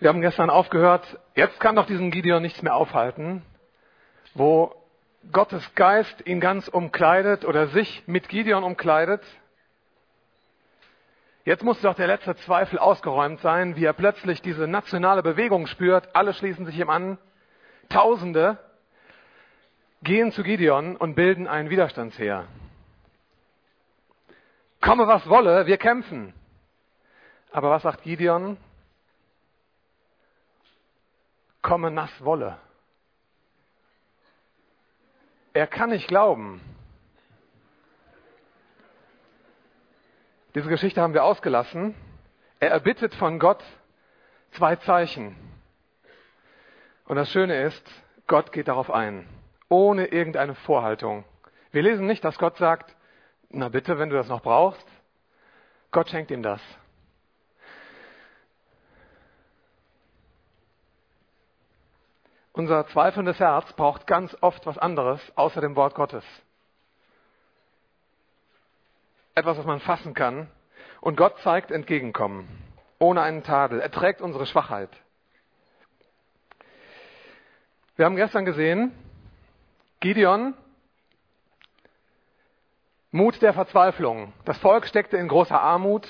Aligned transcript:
Wir 0.00 0.10
haben 0.10 0.20
gestern 0.20 0.48
aufgehört, 0.48 1.18
jetzt 1.34 1.58
kann 1.58 1.74
doch 1.74 1.86
diesen 1.86 2.12
Gideon 2.12 2.40
nichts 2.40 2.62
mehr 2.62 2.76
aufhalten, 2.76 3.42
wo 4.32 4.72
Gottes 5.32 5.74
Geist 5.74 6.24
ihn 6.24 6.38
ganz 6.38 6.68
umkleidet 6.68 7.44
oder 7.44 7.66
sich 7.66 8.04
mit 8.06 8.28
Gideon 8.28 8.62
umkleidet. 8.62 9.24
Jetzt 11.44 11.64
muss 11.64 11.80
doch 11.80 11.94
der 11.94 12.06
letzte 12.06 12.36
Zweifel 12.36 12.78
ausgeräumt 12.78 13.40
sein, 13.40 13.74
wie 13.74 13.84
er 13.84 13.92
plötzlich 13.92 14.40
diese 14.40 14.68
nationale 14.68 15.24
Bewegung 15.24 15.66
spürt. 15.66 16.14
Alle 16.14 16.32
schließen 16.32 16.64
sich 16.64 16.78
ihm 16.78 16.90
an. 16.90 17.18
Tausende 17.88 18.56
gehen 20.04 20.30
zu 20.30 20.44
Gideon 20.44 20.96
und 20.96 21.16
bilden 21.16 21.48
ein 21.48 21.70
Widerstandsheer. 21.70 22.46
Komme 24.80 25.08
was 25.08 25.28
wolle, 25.28 25.66
wir 25.66 25.76
kämpfen. 25.76 26.34
Aber 27.50 27.70
was 27.70 27.82
sagt 27.82 28.02
Gideon? 28.02 28.58
Komme 31.62 31.90
nass 31.90 32.12
wolle. 32.24 32.58
Er 35.52 35.66
kann 35.66 35.90
nicht 35.90 36.08
glauben. 36.08 36.60
Diese 40.54 40.68
Geschichte 40.68 41.00
haben 41.00 41.14
wir 41.14 41.24
ausgelassen. 41.24 41.94
Er 42.60 42.70
erbittet 42.70 43.14
von 43.14 43.38
Gott 43.38 43.62
zwei 44.52 44.76
Zeichen. 44.76 45.36
Und 47.06 47.16
das 47.16 47.30
Schöne 47.30 47.62
ist, 47.62 47.84
Gott 48.26 48.52
geht 48.52 48.68
darauf 48.68 48.90
ein, 48.90 49.26
ohne 49.68 50.06
irgendeine 50.06 50.54
Vorhaltung. 50.54 51.24
Wir 51.70 51.82
lesen 51.82 52.06
nicht, 52.06 52.24
dass 52.24 52.38
Gott 52.38 52.56
sagt, 52.56 52.94
na 53.50 53.68
bitte, 53.68 53.98
wenn 53.98 54.10
du 54.10 54.16
das 54.16 54.28
noch 54.28 54.42
brauchst. 54.42 54.86
Gott 55.90 56.10
schenkt 56.10 56.30
ihm 56.30 56.42
das. 56.42 56.60
Unser 62.58 62.88
zweifelndes 62.88 63.38
Herz 63.38 63.72
braucht 63.74 64.08
ganz 64.08 64.36
oft 64.40 64.66
was 64.66 64.76
anderes 64.78 65.20
außer 65.36 65.60
dem 65.60 65.76
Wort 65.76 65.94
Gottes. 65.94 66.24
Etwas, 69.36 69.58
was 69.58 69.64
man 69.64 69.78
fassen 69.78 70.12
kann. 70.12 70.50
Und 71.00 71.14
Gott 71.14 71.38
zeigt 71.42 71.70
Entgegenkommen, 71.70 72.48
ohne 72.98 73.22
einen 73.22 73.44
Tadel. 73.44 73.78
Er 73.78 73.92
trägt 73.92 74.20
unsere 74.20 74.44
Schwachheit. 74.44 74.90
Wir 77.94 78.06
haben 78.06 78.16
gestern 78.16 78.44
gesehen, 78.44 78.92
Gideon, 80.00 80.54
Mut 83.12 83.40
der 83.40 83.54
Verzweiflung. 83.54 84.32
Das 84.46 84.58
Volk 84.58 84.88
steckte 84.88 85.16
in 85.16 85.28
großer 85.28 85.60
Armut. 85.60 86.08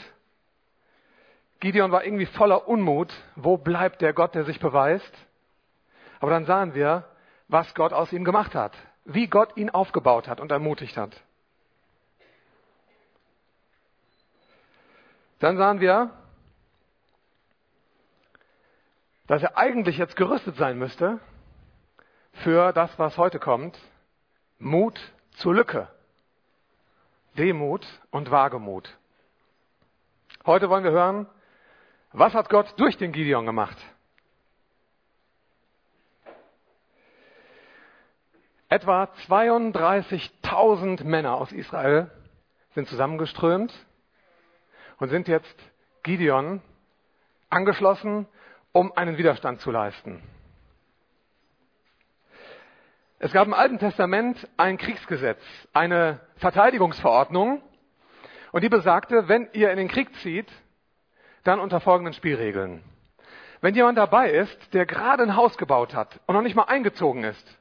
Gideon 1.60 1.92
war 1.92 2.04
irgendwie 2.06 2.24
voller 2.24 2.68
Unmut. 2.68 3.12
Wo 3.36 3.58
bleibt 3.58 4.00
der 4.00 4.14
Gott, 4.14 4.34
der 4.34 4.44
sich 4.44 4.58
beweist? 4.60 5.27
Aber 6.20 6.30
dann 6.30 6.46
sahen 6.46 6.74
wir, 6.74 7.04
was 7.48 7.74
Gott 7.74 7.92
aus 7.92 8.12
ihm 8.12 8.24
gemacht 8.24 8.54
hat, 8.54 8.72
wie 9.04 9.28
Gott 9.28 9.56
ihn 9.56 9.70
aufgebaut 9.70 10.28
hat 10.28 10.40
und 10.40 10.50
ermutigt 10.50 10.96
hat. 10.96 11.20
Dann 15.38 15.56
sahen 15.56 15.80
wir, 15.80 16.10
dass 19.28 19.42
er 19.42 19.56
eigentlich 19.56 19.98
jetzt 19.98 20.16
gerüstet 20.16 20.56
sein 20.56 20.78
müsste 20.78 21.20
für 22.32 22.72
das, 22.72 22.98
was 22.98 23.16
heute 23.16 23.38
kommt. 23.38 23.78
Mut 24.58 24.98
zur 25.36 25.54
Lücke. 25.54 25.88
Demut 27.36 27.86
und 28.10 28.30
Wagemut. 28.30 28.98
Heute 30.44 30.68
wollen 30.70 30.82
wir 30.82 30.90
hören, 30.90 31.26
was 32.12 32.34
hat 32.34 32.48
Gott 32.48 32.74
durch 32.78 32.96
den 32.96 33.12
Gideon 33.12 33.46
gemacht? 33.46 33.76
Etwa 38.68 39.04
32.000 39.26 41.04
Männer 41.04 41.36
aus 41.36 41.52
Israel 41.52 42.10
sind 42.74 42.86
zusammengeströmt 42.88 43.72
und 44.98 45.08
sind 45.08 45.26
jetzt 45.26 45.56
Gideon 46.02 46.60
angeschlossen, 47.48 48.26
um 48.72 48.92
einen 48.92 49.16
Widerstand 49.16 49.60
zu 49.60 49.70
leisten. 49.70 50.22
Es 53.18 53.32
gab 53.32 53.46
im 53.46 53.54
Alten 53.54 53.78
Testament 53.78 54.46
ein 54.56 54.76
Kriegsgesetz, 54.76 55.40
eine 55.72 56.20
Verteidigungsverordnung, 56.36 57.62
und 58.52 58.62
die 58.62 58.68
besagte, 58.68 59.28
wenn 59.28 59.48
ihr 59.52 59.70
in 59.70 59.76
den 59.76 59.88
Krieg 59.88 60.14
zieht, 60.16 60.50
dann 61.44 61.60
unter 61.60 61.80
folgenden 61.80 62.14
Spielregeln. 62.14 62.82
Wenn 63.60 63.74
jemand 63.74 63.98
dabei 63.98 64.30
ist, 64.30 64.72
der 64.72 64.86
gerade 64.86 65.22
ein 65.22 65.36
Haus 65.36 65.58
gebaut 65.58 65.94
hat 65.94 66.20
und 66.26 66.34
noch 66.34 66.42
nicht 66.42 66.54
mal 66.54 66.64
eingezogen 66.64 67.24
ist, 67.24 67.57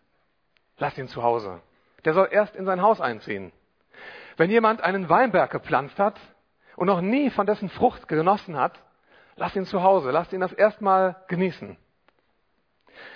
Lass 0.77 0.97
ihn 0.97 1.07
zu 1.07 1.23
Hause. 1.23 1.61
Der 2.05 2.13
soll 2.13 2.29
erst 2.31 2.55
in 2.55 2.65
sein 2.65 2.81
Haus 2.81 3.01
einziehen. 3.01 3.51
Wenn 4.37 4.51
jemand 4.51 4.81
einen 4.81 5.09
Weinberg 5.09 5.51
gepflanzt 5.51 5.97
hat 5.97 6.19
und 6.75 6.87
noch 6.87 7.01
nie 7.01 7.31
von 7.31 7.47
dessen 7.47 7.69
Frucht 7.69 8.07
genossen 8.07 8.55
hat, 8.55 8.79
lass 9.35 9.55
ihn 9.55 9.65
zu 9.65 9.81
Hause. 9.81 10.11
Lass 10.11 10.31
ihn 10.31 10.39
das 10.39 10.53
erstmal 10.53 11.15
genießen. 11.27 11.77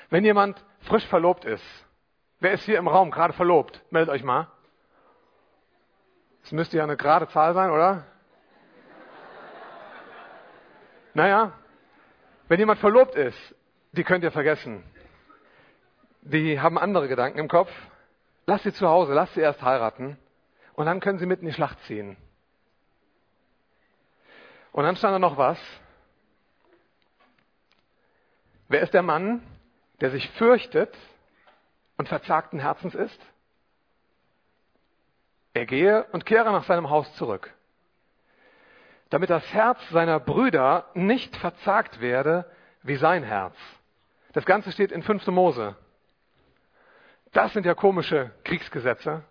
Wenn 0.10 0.26
jemand 0.26 0.64
frisch 0.82 1.06
verlobt 1.08 1.46
ist, 1.46 1.64
wer 2.40 2.52
ist 2.52 2.64
hier 2.64 2.80
im 2.80 2.88
Raum 2.88 3.12
gerade 3.12 3.34
verlobt? 3.34 3.82
Meldet 3.92 4.14
euch 4.14 4.24
mal. 4.24 4.48
Es 6.44 6.52
müsste 6.52 6.78
ja 6.78 6.84
eine 6.84 6.98
gerade 6.98 7.28
Zahl 7.28 7.54
sein, 7.54 7.70
oder? 7.70 8.04
Naja, 11.14 11.52
wenn 12.48 12.60
jemand 12.60 12.80
verlobt 12.80 13.16
ist, 13.16 13.56
die 13.92 14.04
könnt 14.04 14.24
ihr 14.24 14.32
vergessen 14.32 14.84
die 16.22 16.60
haben 16.60 16.78
andere 16.78 17.08
Gedanken 17.08 17.40
im 17.40 17.48
Kopf. 17.48 17.72
Lass 18.46 18.64
sie 18.64 18.74
zu 18.74 18.88
Hause, 18.88 19.14
lass 19.14 19.34
sie 19.34 19.42
erst 19.42 19.62
heiraten 19.62 20.18
und 20.74 20.86
dann 20.86 21.00
können 21.00 21.20
sie 21.20 21.26
mit 21.26 21.42
in 21.42 21.48
die 21.48 21.54
Schlacht 21.54 21.82
ziehen. 21.84 22.18
Und 24.72 24.84
dann 24.84 24.96
stand 24.96 25.14
da 25.14 25.20
noch 25.20 25.38
was. 25.38 25.60
Wer 28.68 28.82
ist 28.82 28.94
der 28.94 29.04
Mann, 29.04 29.44
der 30.00 30.12
sich 30.12 30.30
fürchtet 30.32 30.96
und 31.98 32.08
verzagten 32.08 32.60
Herzens 32.60 32.96
ist? 32.96 33.20
Er 35.54 35.66
gehe 35.66 36.06
und 36.14 36.26
kehre 36.26 36.52
nach 36.52 36.64
seinem 36.64 36.90
Haus 36.90 37.14
zurück, 37.16 37.54
damit 39.10 39.30
das 39.30 39.46
Herz 39.54 39.78
seiner 39.90 40.20
Brüder 40.22 40.86
nicht 40.94 41.36
verzagt 41.36 42.00
werde 42.00 42.50
wie 42.84 42.96
sein 42.96 43.24
Herz. 43.24 43.56
Das 44.32 44.46
Ganze 44.46 44.72
steht 44.72 44.94
in 44.94 45.04
5. 45.04 45.28
Mose. 45.28 45.76
Das 47.32 47.54
sind 47.54 47.66
ja 47.66 47.74
komische 47.74 48.32
Kriegsgesetze. 48.44 49.24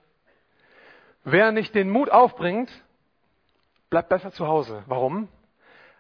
Wer 1.25 1.53
nicht 1.53 1.75
den 1.75 1.91
Mut 1.91 2.11
aufbringt, 2.11 2.71
bleibt 3.91 4.09
besser 4.09 4.33
zu 4.33 4.47
Hause. 4.47 4.83
Warum? 4.87 5.29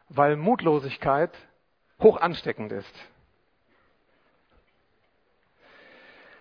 Weil 0.08 0.36
Mutlosigkeit 0.36 1.30
hoch 2.00 2.18
ansteckend 2.18 2.72
ist. 2.72 2.94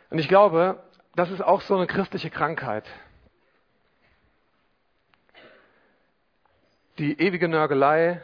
Und 0.09 0.19
ich 0.19 0.29
glaube, 0.29 0.81
das 1.15 1.29
ist 1.29 1.41
auch 1.41 1.61
so 1.61 1.75
eine 1.75 1.87
christliche 1.87 2.29
Krankheit. 2.29 2.85
Die 6.97 7.19
ewige 7.19 7.47
Nörgelei, 7.47 8.21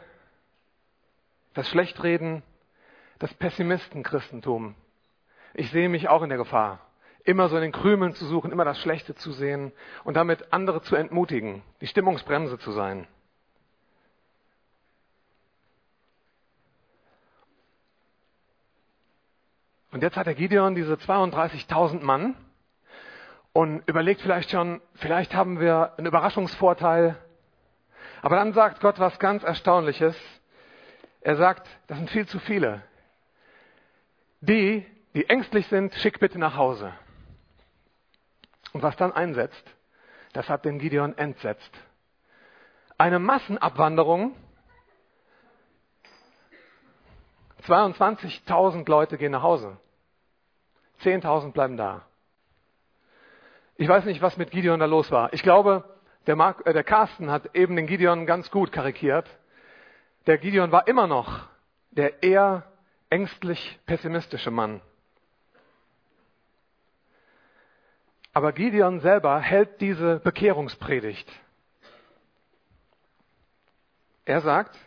das 1.54 1.68
Schlechtreden, 1.68 2.42
das 3.18 3.32
Pessimistenchristentum. 3.34 4.74
Ich 5.54 5.70
sehe 5.70 5.88
mich 5.88 6.08
auch 6.08 6.22
in 6.22 6.28
der 6.28 6.38
Gefahr 6.38 6.85
immer 7.26 7.48
so 7.48 7.56
in 7.56 7.62
den 7.62 7.72
Krümeln 7.72 8.14
zu 8.14 8.24
suchen, 8.24 8.52
immer 8.52 8.64
das 8.64 8.78
Schlechte 8.80 9.14
zu 9.14 9.32
sehen 9.32 9.72
und 10.04 10.14
damit 10.14 10.52
andere 10.52 10.80
zu 10.82 10.96
entmutigen, 10.96 11.62
die 11.80 11.86
Stimmungsbremse 11.86 12.58
zu 12.58 12.72
sein. 12.72 13.06
Und 19.90 20.02
jetzt 20.02 20.16
hat 20.16 20.26
der 20.26 20.34
Gideon 20.34 20.74
diese 20.74 20.94
32.000 20.94 22.02
Mann 22.02 22.36
und 23.52 23.82
überlegt 23.88 24.20
vielleicht 24.20 24.50
schon, 24.50 24.82
vielleicht 24.94 25.34
haben 25.34 25.58
wir 25.58 25.94
einen 25.96 26.06
Überraschungsvorteil. 26.06 27.16
Aber 28.20 28.36
dann 28.36 28.52
sagt 28.52 28.80
Gott 28.80 28.98
was 28.98 29.18
ganz 29.18 29.42
Erstaunliches. 29.42 30.14
Er 31.22 31.36
sagt, 31.36 31.66
das 31.86 31.96
sind 31.96 32.10
viel 32.10 32.26
zu 32.26 32.38
viele. 32.38 32.82
Die, 34.42 34.84
die 35.14 35.28
ängstlich 35.28 35.66
sind, 35.68 35.94
schick 35.94 36.20
bitte 36.20 36.38
nach 36.38 36.56
Hause. 36.56 36.92
Und 38.72 38.82
was 38.82 38.96
dann 38.96 39.12
einsetzt, 39.12 39.64
das 40.32 40.48
hat 40.48 40.64
den 40.64 40.78
Gideon 40.78 41.16
entsetzt. 41.16 41.70
Eine 42.98 43.18
Massenabwanderung. 43.18 44.34
22.000 47.66 48.88
Leute 48.88 49.18
gehen 49.18 49.32
nach 49.32 49.42
Hause. 49.42 49.76
10.000 51.02 51.52
bleiben 51.52 51.76
da. 51.76 52.06
Ich 53.76 53.88
weiß 53.88 54.04
nicht, 54.04 54.22
was 54.22 54.36
mit 54.36 54.50
Gideon 54.50 54.80
da 54.80 54.86
los 54.86 55.10
war. 55.10 55.32
Ich 55.32 55.42
glaube, 55.42 55.84
der, 56.26 56.36
Mark, 56.36 56.66
äh, 56.66 56.72
der 56.72 56.84
Carsten 56.84 57.30
hat 57.30 57.54
eben 57.54 57.76
den 57.76 57.86
Gideon 57.86 58.26
ganz 58.26 58.50
gut 58.50 58.72
karikiert. 58.72 59.28
Der 60.26 60.38
Gideon 60.38 60.72
war 60.72 60.88
immer 60.88 61.06
noch 61.06 61.46
der 61.90 62.22
eher 62.22 62.64
ängstlich 63.10 63.78
pessimistische 63.86 64.50
Mann. 64.50 64.80
Aber 68.36 68.52
Gideon 68.52 69.00
selber 69.00 69.40
hält 69.40 69.80
diese 69.80 70.20
Bekehrungspredigt. 70.20 71.26
Er 74.26 74.42
sagt, 74.42 74.78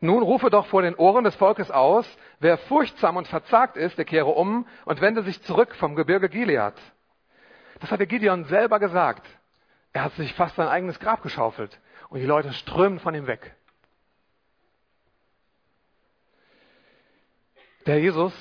Nun 0.00 0.22
rufe 0.22 0.48
doch 0.48 0.68
vor 0.68 0.80
den 0.80 0.94
Ohren 0.94 1.24
des 1.24 1.34
Volkes 1.34 1.70
aus, 1.70 2.06
wer 2.40 2.56
furchtsam 2.56 3.18
und 3.18 3.28
verzagt 3.28 3.76
ist, 3.76 3.98
der 3.98 4.06
kehre 4.06 4.30
um 4.30 4.66
und 4.86 5.02
wende 5.02 5.22
sich 5.24 5.42
zurück 5.42 5.74
vom 5.74 5.94
Gebirge 5.94 6.30
Gilead. 6.30 6.72
Das 7.80 7.90
hat 7.90 8.00
der 8.00 8.06
Gideon 8.06 8.46
selber 8.46 8.80
gesagt. 8.80 9.26
Er 9.92 10.04
hat 10.04 10.14
sich 10.14 10.32
fast 10.32 10.56
sein 10.56 10.68
eigenes 10.68 10.98
Grab 10.98 11.22
geschaufelt 11.22 11.78
und 12.08 12.20
die 12.20 12.26
Leute 12.26 12.54
strömen 12.54 13.00
von 13.00 13.14
ihm 13.14 13.26
weg. 13.26 13.54
Der 17.86 17.98
Jesus 17.98 18.32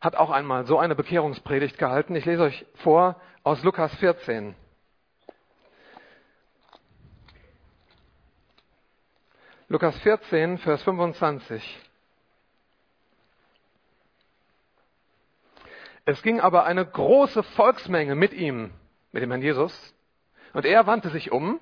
hat 0.00 0.16
auch 0.16 0.30
einmal 0.30 0.64
so 0.64 0.78
eine 0.78 0.94
Bekehrungspredigt 0.94 1.76
gehalten. 1.76 2.16
Ich 2.16 2.24
lese 2.24 2.44
euch 2.44 2.64
vor 2.76 3.20
aus 3.42 3.62
Lukas 3.62 3.94
14. 3.96 4.54
Lukas 9.68 9.98
14, 9.98 10.58
Vers 10.58 10.82
25. 10.82 11.80
Es 16.06 16.22
ging 16.22 16.40
aber 16.40 16.64
eine 16.64 16.86
große 16.86 17.42
Volksmenge 17.42 18.14
mit 18.14 18.32
ihm, 18.32 18.72
mit 19.12 19.22
dem 19.22 19.30
Herrn 19.30 19.42
Jesus, 19.42 19.94
und 20.54 20.64
er 20.64 20.86
wandte 20.86 21.10
sich 21.10 21.32
um 21.32 21.60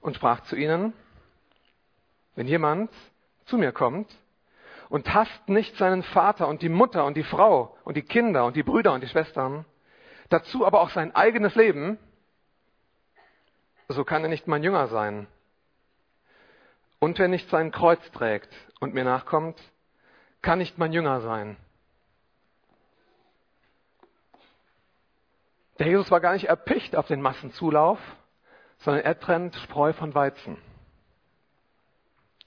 und 0.00 0.14
sprach 0.14 0.42
zu 0.42 0.54
ihnen, 0.54 0.92
wenn 2.36 2.46
jemand 2.46 2.90
zu 3.46 3.56
mir 3.56 3.72
kommt 3.72 4.08
und 4.88 5.12
hasst 5.12 5.48
nicht 5.48 5.76
seinen 5.76 6.02
Vater 6.02 6.48
und 6.48 6.62
die 6.62 6.68
Mutter 6.68 7.04
und 7.04 7.16
die 7.16 7.24
Frau 7.24 7.76
und 7.84 7.96
die 7.96 8.02
Kinder 8.02 8.44
und 8.44 8.56
die 8.56 8.62
Brüder 8.62 8.92
und 8.92 9.02
die 9.02 9.08
Schwestern, 9.08 9.64
dazu 10.28 10.66
aber 10.66 10.80
auch 10.80 10.90
sein 10.90 11.14
eigenes 11.14 11.54
Leben, 11.54 11.98
so 13.88 14.04
kann 14.04 14.22
er 14.22 14.28
nicht 14.28 14.46
mein 14.46 14.62
Jünger 14.62 14.88
sein. 14.88 15.26
Und 16.98 17.18
wer 17.18 17.28
nicht 17.28 17.48
sein 17.50 17.70
Kreuz 17.70 18.00
trägt 18.12 18.52
und 18.80 18.94
mir 18.94 19.04
nachkommt, 19.04 19.60
kann 20.42 20.58
nicht 20.58 20.78
mein 20.78 20.92
Jünger 20.92 21.20
sein. 21.20 21.56
Der 25.78 25.88
Jesus 25.88 26.10
war 26.10 26.20
gar 26.20 26.32
nicht 26.32 26.46
erpicht 26.46 26.96
auf 26.96 27.06
den 27.06 27.20
Massenzulauf, 27.20 27.98
sondern 28.78 29.04
er 29.04 29.18
trennt 29.18 29.54
Spreu 29.56 29.92
von 29.92 30.14
Weizen. 30.14 30.56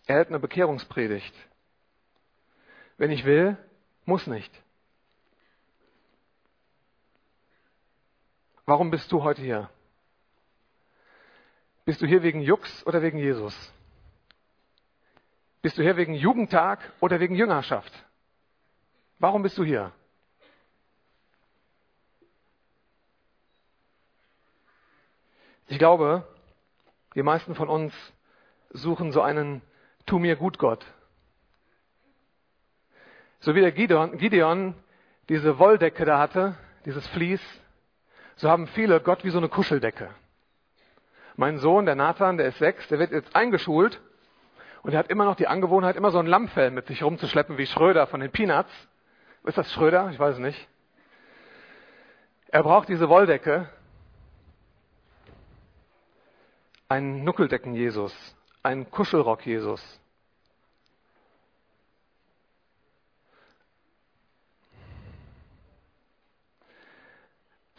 Er 0.08 0.16
hält 0.16 0.30
eine 0.30 0.40
Bekehrungspredigt. 0.40 1.34
Wenn 3.00 3.12
ich 3.12 3.24
will, 3.24 3.58
muss 4.04 4.28
nicht. 4.28 4.52
Warum 8.66 8.92
bist 8.92 9.10
du 9.14 9.24
heute 9.24 9.42
hier? 9.42 9.70
Bist 11.86 12.02
du 12.02 12.06
hier 12.06 12.22
wegen 12.24 12.42
Jux 12.42 12.86
oder 12.86 13.02
wegen 13.02 13.18
Jesus? 13.18 13.56
Bist 15.62 15.78
du 15.78 15.82
hier 15.82 15.96
wegen 15.96 16.14
Jugendtag 16.14 16.92
oder 17.00 17.22
wegen 17.22 17.36
Jüngerschaft? 17.36 17.92
Warum 19.18 19.44
bist 19.44 19.58
du 19.58 19.64
hier? 19.64 19.94
Ich 25.68 25.80
glaube, 25.80 26.28
die 27.16 27.24
meisten 27.24 27.56
von 27.56 27.70
uns 27.70 27.94
suchen 28.72 29.14
so 29.14 29.22
einen 29.22 29.62
Tu 30.06 30.20
mir 30.20 30.36
gut 30.36 30.60
Gott. 30.60 30.86
So 33.40 33.56
wie 33.56 33.62
der 33.62 33.72
Gideon, 33.72 34.18
Gideon 34.18 34.76
diese 35.30 35.60
Wolldecke 35.60 36.06
da 36.06 36.20
hatte, 36.20 36.58
dieses 36.86 37.08
Vlies, 37.08 37.42
so 38.36 38.50
haben 38.50 38.68
viele 38.68 39.00
Gott 39.00 39.24
wie 39.24 39.30
so 39.30 39.38
eine 39.38 39.50
Kuscheldecke. 39.50 40.10
Mein 41.36 41.58
Sohn, 41.58 41.86
der 41.86 41.96
Nathan, 41.96 42.38
der 42.38 42.48
ist 42.48 42.58
sechs, 42.58 42.88
der 42.90 43.00
wird 43.00 43.12
jetzt 43.12 43.36
eingeschult 43.36 44.02
und 44.82 44.94
er 44.94 45.00
hat 45.00 45.10
immer 45.10 45.26
noch 45.26 45.36
die 45.36 45.48
Angewohnheit, 45.48 45.96
immer 45.96 46.12
so 46.12 46.20
ein 46.20 46.26
Lammfell 46.26 46.72
mit 46.72 46.88
sich 46.88 47.04
rumzuschleppen 47.04 47.58
wie 47.58 47.66
Schröder 47.66 48.08
von 48.08 48.20
den 48.20 48.32
Peanuts. 48.32 48.72
Ist 49.46 49.58
das 49.58 49.72
Schröder? 49.72 50.10
Ich 50.12 50.20
weiß 50.20 50.36
es 50.36 50.40
nicht. 50.40 50.68
Er 52.50 52.64
braucht 52.64 52.90
diese 52.90 53.08
Wolldecke. 53.08 53.70
Ein 56.88 57.24
Nuckeldecken-Jesus, 57.24 58.36
ein 58.64 58.90
Kuschelrock-Jesus. 58.90 59.99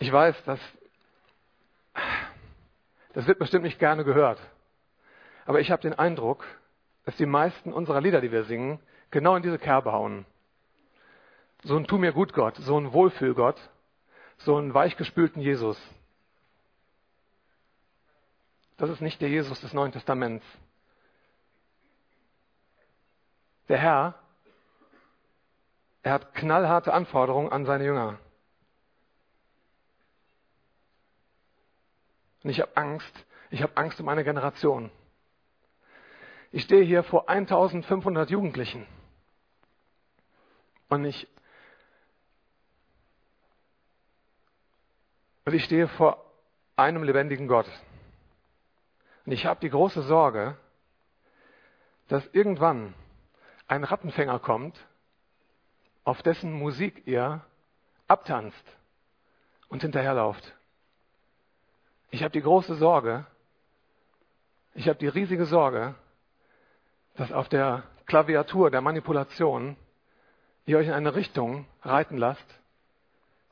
Ich 0.01 0.11
weiß, 0.11 0.35
dass 0.45 0.59
das 3.13 3.27
wird 3.27 3.39
bestimmt 3.39 3.65
nicht 3.65 3.79
gerne 3.79 4.03
gehört. 4.03 4.41
Aber 5.45 5.61
ich 5.61 5.71
habe 5.71 5.83
den 5.83 5.93
Eindruck, 5.93 6.47
dass 7.05 7.17
die 7.17 7.27
meisten 7.27 7.73
unserer 7.73 8.01
Lieder, 8.01 8.21
die 8.21 8.33
wir 8.33 8.45
singen, 8.45 8.81
genau 9.11 9.37
in 9.37 9.43
diese 9.43 9.59
Kerbe 9.59 9.93
hauen. 9.93 10.25
So 11.65 11.77
ein 11.77 11.87
Tu 11.87 11.99
mir 11.99 12.13
gut 12.13 12.33
Gott, 12.33 12.57
so 12.57 12.79
ein 12.79 12.93
Wohlfühlgott, 12.93 13.61
so 14.39 14.57
einen 14.57 14.73
weichgespülten 14.73 15.43
Jesus. 15.43 15.79
Das 18.79 18.89
ist 18.89 19.03
nicht 19.03 19.21
der 19.21 19.29
Jesus 19.29 19.61
des 19.61 19.75
Neuen 19.75 19.93
Testaments. 19.93 20.47
Der 23.69 23.77
Herr, 23.77 24.15
er 26.03 26.15
hat 26.15 26.35
knallharte 26.35 26.95
Anforderungen 26.95 27.53
an 27.53 27.67
seine 27.67 27.85
Jünger. 27.85 28.19
Und 32.43 32.51
ich 32.51 32.61
habe 32.61 32.77
Angst, 32.77 33.27
ich 33.51 33.63
habe 33.63 33.77
Angst 33.77 34.01
um 34.01 34.09
eine 34.09 34.25
Generation. 34.25 34.91
Ich 36.53 36.63
stehe 36.65 36.83
hier 36.83 37.03
vor 37.05 37.29
1500 37.29 38.31
Jugendlichen. 38.31 38.87
Und 40.89 41.05
ich, 41.05 41.29
und 45.45 45.55
ich 45.55 45.65
stehe 45.65 45.87
vor 45.89 46.25
einem 46.77 47.05
lebendigen 47.05 47.47
Gott. 47.47 47.71
Und 49.27 49.33
ich 49.33 49.47
habe 49.47 49.61
die 49.61 49.71
große 49.71 50.03
Sorge, 50.03 50.57
dass 52.09 52.27
irgendwann 52.33 52.95
ein 53.69 53.85
Rattenfänger 53.85 54.41
kommt, 54.41 54.77
auf 56.03 56.23
dessen 56.23 56.53
Musik 56.53 57.07
ihr 57.07 57.45
abtanzt 58.09 58.65
und 59.69 59.83
hinterherlauft. 59.83 60.57
Ich 62.11 62.23
habe 62.23 62.33
die 62.33 62.43
große 62.43 62.75
Sorge, 62.75 63.25
ich 64.75 64.89
habe 64.89 64.99
die 64.99 65.09
riesige 65.09 65.47
Sorge, 65.47 65.95
dass 67.15 67.31
auf 67.33 67.49
der 67.49 67.85
Klaviatur 68.07 68.71
der 68.71 68.81
Manipulation 68.81 69.77
ihr 70.67 70.79
euch 70.79 70.89
in 70.89 70.93
eine 70.93 71.15
Richtung 71.15 71.67
reiten 71.83 72.17
lasst, 72.17 72.47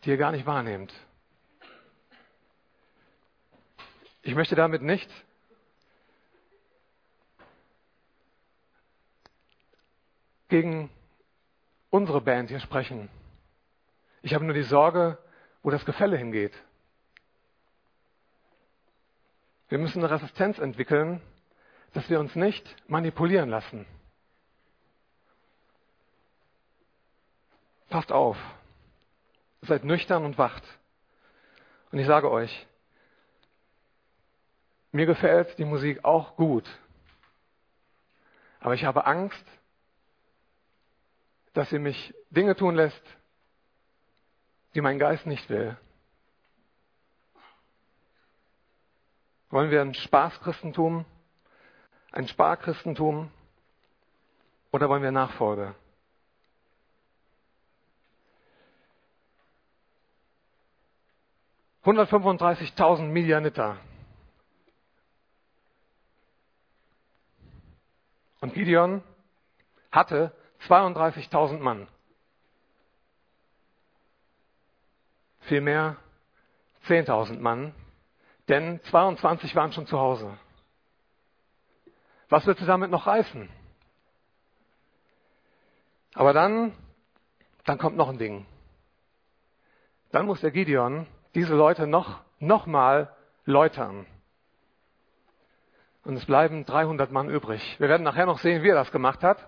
die 0.04 0.10
ihr 0.10 0.16
gar 0.16 0.32
nicht 0.32 0.46
wahrnehmt. 0.46 0.92
Ich 4.22 4.34
möchte 4.34 4.56
damit 4.56 4.82
nicht 4.82 5.10
gegen 10.48 10.90
unsere 11.90 12.20
Band 12.20 12.50
hier 12.50 12.60
sprechen. 12.60 13.08
Ich 14.22 14.34
habe 14.34 14.44
nur 14.44 14.54
die 14.54 14.62
Sorge, 14.62 15.18
wo 15.62 15.70
das 15.70 15.84
Gefälle 15.84 16.16
hingeht. 16.16 16.52
Wir 19.68 19.78
müssen 19.78 20.02
eine 20.02 20.10
Resistenz 20.10 20.58
entwickeln, 20.58 21.20
dass 21.92 22.08
wir 22.08 22.20
uns 22.20 22.34
nicht 22.34 22.64
manipulieren 22.88 23.50
lassen. 23.50 23.86
Passt 27.88 28.12
auf. 28.12 28.36
Seid 29.62 29.84
nüchtern 29.84 30.24
und 30.24 30.38
wacht. 30.38 30.62
Und 31.90 31.98
ich 31.98 32.06
sage 32.06 32.30
euch, 32.30 32.66
mir 34.92 35.06
gefällt 35.06 35.58
die 35.58 35.64
Musik 35.64 36.04
auch 36.04 36.36
gut. 36.36 36.68
Aber 38.60 38.74
ich 38.74 38.84
habe 38.84 39.06
Angst, 39.06 39.44
dass 41.52 41.70
sie 41.70 41.78
mich 41.78 42.14
Dinge 42.30 42.56
tun 42.56 42.74
lässt, 42.74 43.02
die 44.74 44.80
mein 44.80 44.98
Geist 44.98 45.26
nicht 45.26 45.48
will. 45.50 45.76
Wollen 49.50 49.70
wir 49.70 49.80
ein 49.80 49.94
Spaßchristentum? 49.94 51.04
ein 52.12 52.26
Sparchristentum 52.26 53.30
oder 54.72 54.88
wollen 54.88 55.02
wir 55.02 55.12
Nachfolge? 55.12 55.74
135.000 61.84 63.02
Midianiter. 63.02 63.78
Und 68.40 68.52
Gideon 68.52 69.02
hatte 69.90 70.32
32.000 70.66 71.58
Mann. 71.58 71.88
Vielmehr 75.42 75.96
10.000 76.86 77.38
Mann, 77.38 77.74
denn 78.48 78.80
22 78.84 79.54
waren 79.54 79.72
schon 79.72 79.86
zu 79.86 79.98
Hause. 79.98 80.38
Was 82.28 82.46
wird 82.46 82.58
sie 82.58 82.66
damit 82.66 82.90
noch 82.90 83.06
reißen? 83.06 83.48
Aber 86.14 86.32
dann, 86.32 86.72
dann 87.64 87.78
kommt 87.78 87.96
noch 87.96 88.08
ein 88.08 88.18
Ding. 88.18 88.46
Dann 90.10 90.26
muss 90.26 90.40
der 90.40 90.50
Gideon 90.50 91.06
diese 91.34 91.54
Leute 91.54 91.86
noch, 91.86 92.20
noch 92.38 92.66
mal 92.66 93.14
läutern. 93.44 94.06
Und 96.04 96.16
es 96.16 96.24
bleiben 96.24 96.64
300 96.64 97.12
Mann 97.12 97.28
übrig. 97.28 97.76
Wir 97.78 97.88
werden 97.88 98.02
nachher 98.02 98.26
noch 98.26 98.38
sehen, 98.38 98.62
wie 98.62 98.70
er 98.70 98.74
das 98.74 98.90
gemacht 98.90 99.22
hat. 99.22 99.38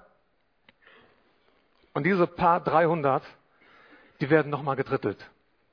Und 1.95 2.05
diese 2.05 2.27
paar 2.27 2.61
300, 2.61 3.23
die 4.21 4.31
werden 4.31 4.51
nochmal 4.51 4.77
gedrittelt. 4.77 5.19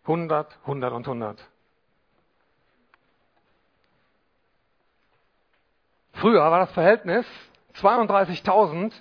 100, 0.04 0.58
100 0.62 0.94
und 0.94 1.06
100. 1.06 1.46
Früher 6.18 6.42
war 6.50 6.60
das 6.60 6.72
Verhältnis 6.72 7.28
32.000 7.76 8.92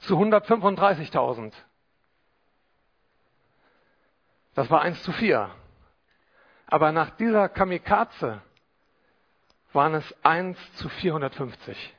zu 0.00 0.16
135.000. 0.18 1.52
Das 4.54 4.68
war 4.68 4.82
1 4.82 5.00
zu 5.04 5.12
4. 5.12 5.48
Aber 6.66 6.90
nach 6.90 7.10
dieser 7.10 7.48
Kamikaze 7.48 8.42
waren 9.72 9.94
es 9.94 10.24
1 10.24 10.58
zu 10.74 10.88
450. 10.88 11.94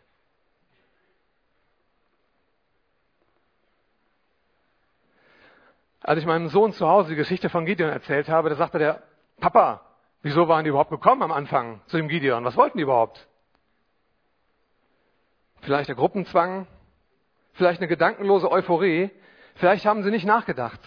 Als 6.01 6.19
ich 6.19 6.25
meinem 6.25 6.49
Sohn 6.49 6.73
zu 6.73 6.87
Hause 6.87 7.09
die 7.09 7.15
Geschichte 7.15 7.49
von 7.49 7.65
Gideon 7.65 7.89
erzählt 7.89 8.27
habe, 8.27 8.49
da 8.49 8.55
sagte 8.55 8.79
der, 8.79 9.03
Papa, 9.39 9.81
wieso 10.23 10.49
waren 10.49 10.65
die 10.65 10.69
überhaupt 10.69 10.89
gekommen 10.89 11.21
am 11.21 11.31
Anfang 11.31 11.79
zu 11.85 11.95
dem 11.95 12.09
Gideon? 12.09 12.43
Was 12.43 12.57
wollten 12.57 12.77
die 12.77 12.83
überhaupt? 12.83 13.27
Vielleicht 15.67 15.89
der 15.89 15.97
Gruppenzwang, 15.97 16.65
vielleicht 17.51 17.81
eine 17.81 17.89
gedankenlose 17.89 18.49
Euphorie, 18.49 19.11
vielleicht 19.55 19.85
haben 19.85 20.01
sie 20.01 20.11
nicht 20.11 20.25
nachgedacht. 20.25 20.79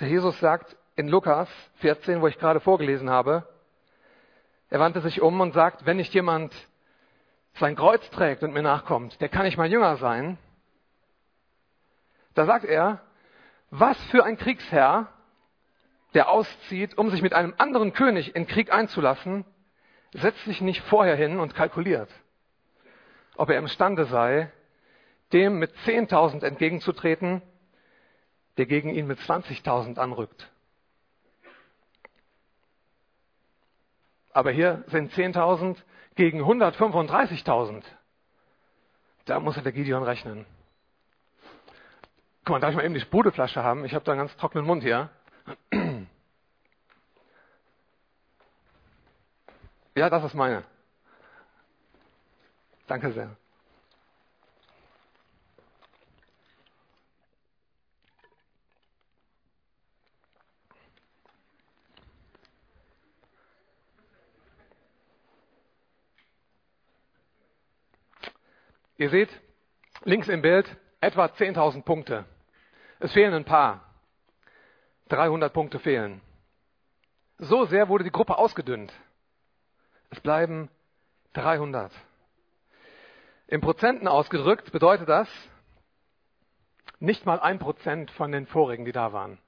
Der 0.00 0.08
Jesus 0.08 0.40
sagt 0.40 0.76
in 0.96 1.06
Lukas 1.06 1.48
14, 1.76 2.20
wo 2.20 2.26
ich 2.26 2.36
gerade 2.36 2.58
vorgelesen 2.58 3.08
habe, 3.08 3.48
er 4.70 4.80
wandte 4.80 5.00
sich 5.02 5.22
um 5.22 5.40
und 5.40 5.52
sagt, 5.54 5.86
wenn 5.86 5.98
nicht 5.98 6.14
jemand 6.14 6.52
sein 7.60 7.76
Kreuz 7.76 8.10
trägt 8.10 8.42
und 8.42 8.52
mir 8.52 8.62
nachkommt, 8.62 9.20
der 9.20 9.28
kann 9.28 9.44
nicht 9.44 9.56
mein 9.56 9.70
Jünger 9.70 9.98
sein. 9.98 10.36
Da 12.34 12.44
sagt 12.44 12.64
er, 12.64 13.02
was 13.70 13.96
für 14.06 14.24
ein 14.24 14.36
Kriegsherr, 14.36 15.06
der 16.14 16.28
auszieht, 16.28 16.98
um 16.98 17.10
sich 17.10 17.22
mit 17.22 17.34
einem 17.34 17.54
anderen 17.56 17.92
König 17.92 18.34
in 18.34 18.48
Krieg 18.48 18.72
einzulassen, 18.72 19.44
setzt 20.12 20.44
sich 20.44 20.60
nicht 20.60 20.82
vorher 20.82 21.14
hin 21.14 21.38
und 21.38 21.54
kalkuliert, 21.54 22.10
ob 23.36 23.50
er 23.50 23.58
imstande 23.58 24.06
sei, 24.06 24.50
dem 25.32 25.58
mit 25.58 25.72
10.000 25.84 26.44
entgegenzutreten, 26.44 27.42
der 28.56 28.66
gegen 28.66 28.90
ihn 28.90 29.06
mit 29.06 29.18
20.000 29.18 29.98
anrückt. 29.98 30.50
Aber 34.32 34.50
hier 34.50 34.84
sind 34.88 35.12
10.000 35.12 35.76
gegen 36.14 36.42
135.000. 36.42 37.82
Da 39.24 39.40
muss 39.40 39.60
der 39.60 39.72
Gideon 39.72 40.02
rechnen. 40.02 40.46
Guck 42.44 42.50
mal, 42.50 42.60
darf 42.60 42.70
ich 42.70 42.76
mal 42.76 42.84
eben 42.84 42.94
die 42.94 43.00
Sprudelflasche 43.00 43.62
haben? 43.62 43.84
Ich 43.84 43.94
habe 43.94 44.04
da 44.04 44.12
einen 44.12 44.20
ganz 44.20 44.36
trockenen 44.36 44.66
Mund 44.66 44.82
hier. 44.82 45.10
Ja, 49.98 50.10
das 50.10 50.24
ist 50.24 50.34
meine. 50.34 50.62
Danke 52.86 53.12
sehr. 53.12 53.36
Ihr 68.98 69.10
seht 69.10 69.28
links 70.04 70.28
im 70.28 70.40
Bild 70.40 70.74
etwa 71.00 71.26
10.000 71.26 71.82
Punkte. 71.82 72.24
Es 72.98 73.12
fehlen 73.12 73.34
ein 73.34 73.44
paar. 73.44 73.82
300 75.08 75.52
Punkte 75.52 75.78
fehlen. 75.78 76.20
So 77.38 77.66
sehr 77.66 77.88
wurde 77.88 78.04
die 78.04 78.10
Gruppe 78.10 78.38
ausgedünnt. 78.38 78.92
Es 80.10 80.20
bleiben 80.20 80.70
300. 81.34 81.92
In 83.48 83.60
Prozenten 83.60 84.08
ausgedrückt 84.08 84.72
bedeutet 84.72 85.08
das 85.08 85.28
nicht 86.98 87.26
mal 87.26 87.38
ein 87.40 87.58
Prozent 87.58 88.10
von 88.12 88.32
den 88.32 88.46
vorigen, 88.46 88.84
die 88.84 88.92
da 88.92 89.12
waren. 89.12 89.38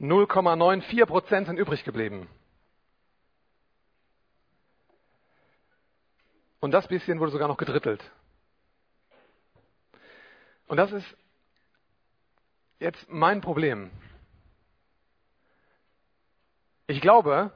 0,94 0.00 1.06
Prozent 1.06 1.46
sind 1.48 1.58
übrig 1.58 1.82
geblieben. 1.84 2.28
Und 6.60 6.72
das 6.72 6.86
bisschen 6.86 7.18
wurde 7.18 7.32
sogar 7.32 7.48
noch 7.48 7.56
gedrittelt. 7.56 8.02
Und 10.66 10.76
das 10.76 10.92
ist 10.92 11.16
jetzt 12.78 13.08
mein 13.08 13.40
Problem. 13.40 13.90
Ich 16.86 17.00
glaube, 17.00 17.52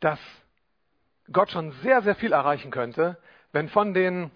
dass 0.00 0.18
Gott 1.30 1.50
schon 1.50 1.72
sehr, 1.82 2.02
sehr 2.02 2.14
viel 2.16 2.32
erreichen 2.32 2.70
könnte, 2.70 3.20
wenn 3.52 3.68
von 3.68 3.94
den 3.94 4.30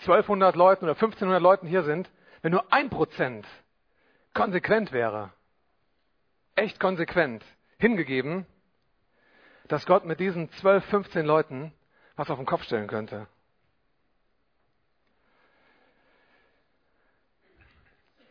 1200 0.00 0.56
Leuten 0.56 0.84
oder 0.84 0.94
1500 0.94 1.42
Leuten 1.42 1.66
hier 1.66 1.82
sind, 1.82 2.10
wenn 2.42 2.52
nur 2.52 2.72
ein 2.72 2.90
Prozent 2.90 3.46
konsequent 4.32 4.92
wäre, 4.92 5.32
echt 6.54 6.80
konsequent 6.80 7.44
hingegeben, 7.78 8.46
dass 9.68 9.86
Gott 9.86 10.04
mit 10.04 10.20
diesen 10.20 10.50
12, 10.52 10.84
15 10.86 11.26
Leuten 11.26 11.72
was 12.16 12.30
auf 12.30 12.38
den 12.38 12.46
Kopf 12.46 12.64
stellen 12.64 12.86
könnte. 12.86 13.26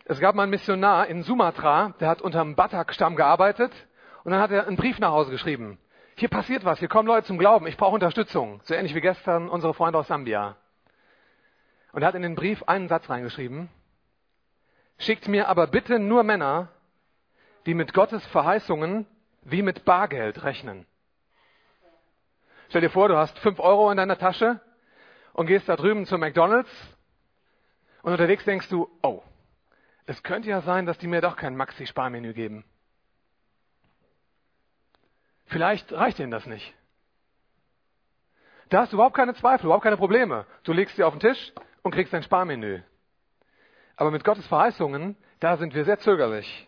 Es 0.06 0.20
gab 0.20 0.34
mal 0.34 0.44
einen 0.44 0.52
Missionar 0.52 1.08
in 1.08 1.22
Sumatra, 1.22 1.94
der 2.00 2.08
hat 2.08 2.22
unter 2.22 2.44
dem 2.44 2.56
Batak-Stamm 2.56 3.16
gearbeitet 3.16 3.72
und 4.24 4.32
dann 4.32 4.42
hat 4.42 4.52
er 4.52 4.66
einen 4.66 4.76
Brief 4.76 4.98
nach 5.00 5.12
Hause 5.12 5.30
geschrieben. 5.30 5.78
Hier 6.16 6.30
passiert 6.30 6.66
was, 6.66 6.80
hier 6.80 6.88
kommen 6.88 7.08
Leute 7.08 7.28
zum 7.28 7.38
Glauben, 7.38 7.68
ich 7.68 7.78
brauche 7.78 7.94
Unterstützung. 7.94 8.60
So 8.64 8.74
ähnlich 8.74 8.96
wie 8.96 9.02
gestern 9.02 9.50
unsere 9.50 9.74
Freunde 9.76 10.00
aus 10.00 10.08
Sambia. 10.08 10.58
Und 11.92 12.02
er 12.02 12.08
hat 12.08 12.16
in 12.16 12.22
den 12.22 12.36
Brief 12.36 12.64
einen 12.64 12.88
Satz 12.88 13.10
reingeschrieben. 13.10 13.70
Schickt 14.98 15.28
mir 15.28 15.48
aber 15.48 15.68
bitte 15.68 15.98
nur 15.98 16.24
Männer, 16.24 16.70
die 17.66 17.74
mit 17.74 17.94
Gottes 17.94 18.26
Verheißungen 18.28 19.06
wie 19.44 19.62
mit 19.62 19.86
Bargeld 19.86 20.44
rechnen. 20.44 20.86
Stell 22.70 22.82
dir 22.82 22.90
vor, 22.90 23.08
du 23.08 23.18
hast 23.18 23.38
fünf 23.40 23.60
Euro 23.60 23.90
in 23.90 23.98
deiner 23.98 24.18
Tasche 24.18 24.60
und 25.34 25.48
gehst 25.48 25.68
da 25.68 25.76
drüben 25.76 26.06
zu 26.06 26.18
McDonalds 26.18 26.70
und 28.04 28.12
unterwegs 28.12 28.46
denkst 28.46 28.70
du, 28.70 28.90
oh, 29.02 29.24
es 30.06 30.22
könnte 30.24 30.50
ja 30.50 30.62
sein, 30.62 30.86
dass 30.86 30.98
die 30.98 31.08
mir 31.08 31.22
doch 31.22 31.36
kein 31.36 31.56
Maxi-Sparmenü 31.56 32.34
geben. 32.34 32.64
Vielleicht 35.46 35.92
reicht 35.92 36.20
ihnen 36.20 36.32
das 36.32 36.46
nicht. 36.46 36.74
Da 38.70 38.82
hast 38.82 38.92
du 38.92 38.98
überhaupt 38.98 39.16
keine 39.16 39.34
Zweifel, 39.34 39.66
überhaupt 39.66 39.84
keine 39.84 39.98
Probleme. 39.98 40.46
Du 40.64 40.74
legst 40.74 40.96
sie 40.96 41.04
auf 41.04 41.14
den 41.14 41.22
Tisch 41.22 41.54
und 41.84 41.94
kriegst 41.94 42.14
dein 42.14 42.24
Sparmenü. 42.24 42.82
Aber 43.96 44.12
mit 44.12 44.24
Gottes 44.24 44.46
Verheißungen, 44.48 45.18
da 45.40 45.58
sind 45.58 45.74
wir 45.74 45.84
sehr 45.86 46.00
zögerlich. 46.00 46.68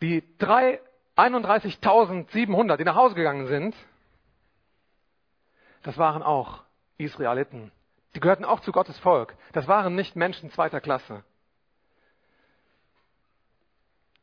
Die 0.00 0.22
31.700, 0.38 2.76
die 2.76 2.84
nach 2.84 2.94
Hause 2.94 3.14
gegangen 3.14 3.46
sind, 3.46 3.74
das 5.82 5.98
waren 5.98 6.22
auch 6.22 6.62
Israeliten. 6.98 7.72
Die 8.14 8.20
gehörten 8.20 8.44
auch 8.44 8.60
zu 8.60 8.72
Gottes 8.72 8.98
Volk. 8.98 9.34
Das 9.52 9.68
waren 9.68 9.94
nicht 9.94 10.16
Menschen 10.16 10.50
zweiter 10.50 10.80
Klasse. 10.80 11.24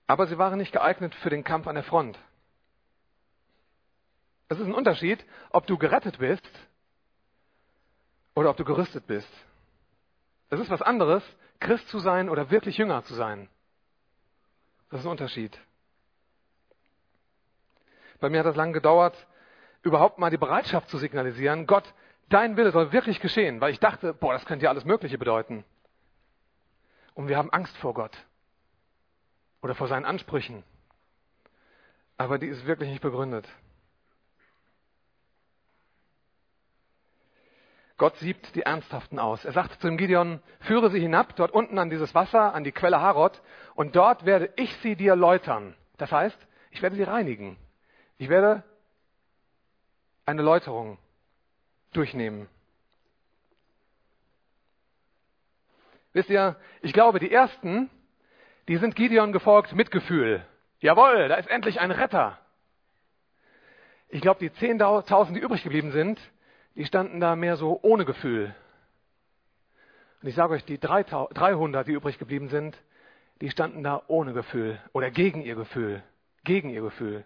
Aber 0.08 0.28
sie 0.28 0.38
waren 0.38 0.60
nicht 0.60 0.72
geeignet 0.72 1.16
für 1.16 1.30
den 1.30 1.44
Kampf 1.44 1.68
an 1.68 1.76
der 1.76 1.84
Front. 1.84 2.20
Es 4.50 4.60
ist 4.60 4.68
ein 4.68 4.76
Unterschied, 4.76 5.26
ob 5.50 5.66
du 5.66 5.78
gerettet 5.78 6.20
bist 6.20 6.48
oder 8.36 8.50
ob 8.50 8.58
du 8.58 8.66
gerüstet 8.66 9.08
bist. 9.08 9.32
Es 10.50 10.60
ist 10.60 10.70
was 10.70 10.82
anderes, 10.82 11.24
Christ 11.60 11.88
zu 11.90 12.00
sein 12.00 12.30
oder 12.30 12.52
wirklich 12.52 12.78
Jünger 12.78 13.04
zu 13.04 13.16
sein. 13.16 13.50
Das 14.92 15.00
ist 15.00 15.06
ein 15.06 15.12
Unterschied. 15.12 15.58
Bei 18.20 18.30
mir 18.30 18.40
hat 18.40 18.46
das 18.46 18.56
lange 18.56 18.74
gedauert, 18.74 19.16
überhaupt 19.82 20.20
mal 20.20 20.30
die 20.30 20.38
Bereitschaft 20.38 20.90
zu 20.90 20.98
signalisieren, 20.98 21.66
Gott, 21.66 21.92
dein 22.30 22.58
Wille 22.58 22.72
soll 22.72 22.92
wirklich 22.92 23.20
geschehen, 23.20 23.62
weil 23.62 23.72
ich 23.72 23.80
dachte, 23.80 24.14
boah, 24.14 24.34
das 24.34 24.46
könnte 24.46 24.66
ja 24.66 24.70
alles 24.70 24.86
Mögliche 24.86 25.18
bedeuten. 25.18 25.64
Und 27.14 27.28
wir 27.28 27.38
haben 27.38 27.52
Angst 27.52 27.76
vor 27.78 27.94
Gott 27.94 28.18
oder 29.62 29.76
vor 29.76 29.88
seinen 29.88 30.06
Ansprüchen. 30.06 30.64
Aber 32.18 32.38
die 32.38 32.48
ist 32.48 32.66
wirklich 32.66 32.90
nicht 32.90 33.02
begründet. 33.02 33.48
Gott 37.98 38.18
siebt 38.18 38.56
die 38.56 38.64
Ernsthaften 38.64 39.20
aus. 39.20 39.46
Er 39.46 39.54
sagt 39.54 39.80
zu 39.80 39.88
dem 39.88 39.98
Gideon, 39.98 40.42
führe 40.62 40.90
sie 40.90 41.00
hinab, 41.00 41.36
dort 41.38 41.52
unten 41.52 41.80
an 41.80 41.90
dieses 41.90 42.14
Wasser, 42.14 42.54
an 42.54 42.66
die 42.66 42.74
Quelle 42.74 43.00
Harod, 43.00 43.42
und 43.74 43.96
dort 43.96 44.26
werde 44.26 44.52
ich 44.58 44.76
sie 44.78 44.96
dir 44.96 45.16
läutern. 45.16 45.76
Das 45.98 46.12
heißt, 46.12 46.38
ich 46.72 46.82
werde 46.82 46.98
sie 46.98 47.04
reinigen. 47.04 47.58
Ich 48.18 48.28
werde 48.28 48.64
eine 50.26 50.42
Läuterung 50.42 50.98
durchnehmen. 51.94 52.50
Wisst 56.12 56.30
ihr, 56.30 56.58
ich 56.82 56.92
glaube, 56.92 57.20
die 57.20 57.32
ersten, 57.32 57.90
die 58.68 58.78
sind 58.78 58.96
Gideon 58.96 59.32
gefolgt 59.32 59.74
mit 59.74 59.92
Gefühl. 59.92 60.46
Jawohl, 60.80 61.30
da 61.30 61.36
ist 61.36 61.50
endlich 61.50 61.80
ein 61.80 61.92
Retter. 61.92 62.40
Ich 64.10 64.22
glaube, 64.22 64.40
die 64.40 64.50
10.000, 64.50 65.34
die 65.34 65.40
übrig 65.40 65.64
geblieben 65.64 65.92
sind, 65.92 66.20
die 66.76 66.86
standen 66.86 67.20
da 67.20 67.36
mehr 67.36 67.58
so 67.58 67.80
ohne 67.82 68.06
Gefühl. 68.06 68.54
Und 70.22 70.30
ich 70.30 70.36
sage 70.36 70.54
euch, 70.54 70.66
die 70.66 70.80
300, 70.80 71.88
die 71.88 71.94
übrig 71.94 72.20
geblieben 72.20 72.50
sind, 72.50 72.78
die 73.42 73.50
standen 73.50 73.84
da 73.84 74.02
ohne 74.08 74.34
Gefühl 74.34 74.80
oder 74.94 75.12
gegen 75.12 75.42
ihr 75.42 75.56
Gefühl. 75.56 76.04
Gegen 76.44 76.70
ihr 76.70 76.82
Gefühl. 76.82 77.26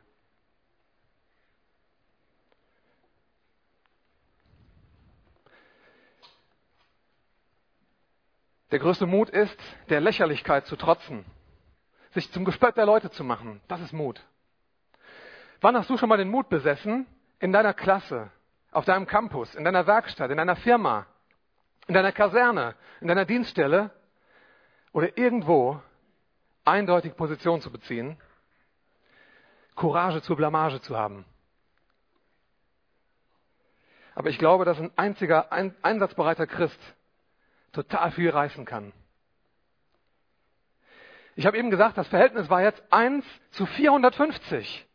Der 8.71 8.79
größte 8.79 9.07
Mut 9.07 9.29
ist, 9.29 9.57
der 9.89 9.99
Lächerlichkeit 9.99 10.67
zu 10.67 10.75
trotzen, 10.75 11.25
sich 12.11 12.31
zum 12.31 12.45
Gespött 12.45 12.77
der 12.77 12.85
Leute 12.85 13.09
zu 13.09 13.23
machen. 13.23 13.61
Das 13.67 13.81
ist 13.81 13.93
Mut. 13.93 14.23
Wann 15.59 15.75
hast 15.75 15.89
du 15.89 15.97
schon 15.97 16.07
mal 16.07 16.17
den 16.17 16.29
Mut 16.29 16.49
besessen, 16.49 17.07
in 17.39 17.51
deiner 17.51 17.73
Klasse, 17.73 18.31
auf 18.71 18.85
deinem 18.85 19.07
Campus, 19.07 19.55
in 19.55 19.63
deiner 19.63 19.87
Werkstatt, 19.87 20.31
in 20.31 20.37
deiner 20.37 20.55
Firma, 20.55 21.05
in 21.87 21.93
deiner 21.93 22.11
Kaserne, 22.11 22.75
in 23.01 23.07
deiner 23.07 23.25
Dienststelle 23.25 23.91
oder 24.91 25.17
irgendwo 25.17 25.81
eindeutig 26.65 27.15
Position 27.15 27.61
zu 27.61 27.71
beziehen, 27.71 28.17
Courage 29.75 30.21
zur 30.21 30.35
Blamage 30.35 30.81
zu 30.81 30.97
haben? 30.97 31.25
Aber 34.13 34.29
ich 34.29 34.37
glaube, 34.37 34.65
dass 34.65 34.79
ein 34.79 34.91
einziger 34.97 35.51
ein, 35.51 35.75
einsatzbereiter 35.81 36.45
Christ 36.45 36.79
total 37.71 38.11
viel 38.11 38.29
reißen 38.29 38.65
kann. 38.65 38.91
Ich 41.35 41.45
habe 41.45 41.57
eben 41.57 41.69
gesagt, 41.69 41.97
das 41.97 42.09
Verhältnis 42.09 42.49
war 42.49 42.61
jetzt 42.61 42.83
1 42.91 43.25
zu 43.51 43.65
450. 43.65 44.88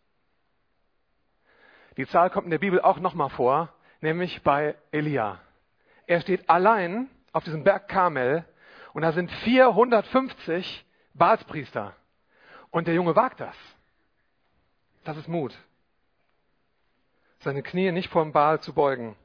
Die 1.96 2.06
Zahl 2.06 2.30
kommt 2.30 2.46
in 2.46 2.50
der 2.50 2.58
Bibel 2.58 2.80
auch 2.80 2.98
nochmal 2.98 3.30
vor, 3.30 3.72
nämlich 4.00 4.42
bei 4.42 4.74
Elia. 4.90 5.40
Er 6.06 6.20
steht 6.20 6.48
allein 6.50 7.08
auf 7.32 7.44
diesem 7.44 7.64
Berg 7.64 7.88
Karmel 7.88 8.44
und 8.92 9.02
da 9.02 9.12
sind 9.12 9.30
450 9.30 10.84
Baalspriester. 11.14 11.94
Und 12.70 12.88
der 12.88 12.94
Junge 12.94 13.14
wagt 13.14 13.40
das. 13.40 13.56
Das 15.04 15.16
ist 15.16 15.28
Mut. 15.28 15.54
Seine 17.40 17.62
Knie 17.62 17.92
nicht 17.92 18.10
vor 18.10 18.22
dem 18.22 18.32
Baal 18.32 18.60
zu 18.60 18.72
beugen. 18.72 19.16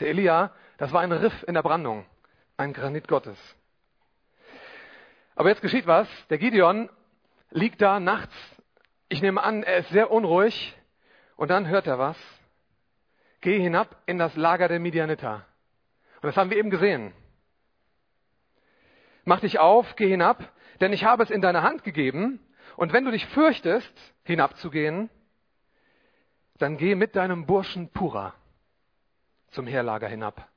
Der 0.00 0.08
Elia, 0.08 0.52
das 0.78 0.92
war 0.92 1.00
ein 1.00 1.12
Riff 1.12 1.42
in 1.48 1.54
der 1.54 1.62
Brandung 1.62 2.04
ein 2.56 2.72
Granit 2.72 3.08
Gottes. 3.08 3.38
Aber 5.34 5.50
jetzt 5.50 5.62
geschieht 5.62 5.86
was. 5.86 6.08
Der 6.30 6.38
Gideon 6.38 6.88
liegt 7.50 7.82
da 7.82 8.00
nachts. 8.00 8.34
Ich 9.08 9.20
nehme 9.20 9.42
an, 9.42 9.62
er 9.62 9.78
ist 9.78 9.90
sehr 9.90 10.10
unruhig. 10.10 10.74
Und 11.36 11.50
dann 11.50 11.68
hört 11.68 11.86
er 11.86 11.98
was. 11.98 12.16
Geh 13.40 13.60
hinab 13.60 14.02
in 14.06 14.18
das 14.18 14.34
Lager 14.34 14.68
der 14.68 14.80
Midianiter. 14.80 15.46
Und 16.16 16.24
das 16.24 16.36
haben 16.36 16.50
wir 16.50 16.56
eben 16.56 16.70
gesehen. 16.70 17.12
Mach 19.24 19.40
dich 19.40 19.58
auf, 19.58 19.96
geh 19.96 20.08
hinab, 20.08 20.42
denn 20.80 20.92
ich 20.92 21.04
habe 21.04 21.22
es 21.22 21.30
in 21.30 21.42
deine 21.42 21.62
Hand 21.62 21.84
gegeben. 21.84 22.40
Und 22.76 22.92
wenn 22.92 23.04
du 23.04 23.10
dich 23.10 23.26
fürchtest, 23.26 23.92
hinabzugehen, 24.24 25.10
dann 26.58 26.76
geh 26.76 26.94
mit 26.94 27.16
deinem 27.16 27.46
Burschen 27.46 27.90
Pura 27.90 28.34
zum 29.50 29.66
Heerlager 29.66 30.08
hinab. 30.08 30.48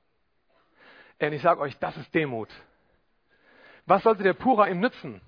Und 1.22 1.34
ich 1.34 1.42
sage 1.42 1.60
euch, 1.60 1.78
das 1.80 1.98
ist 1.98 2.14
Demut. 2.14 2.50
Was 3.86 4.04
sollte 4.04 4.24
der 4.24 4.34
Pura 4.34 4.68
ihm 4.68 4.80
nützen? 4.80 5.22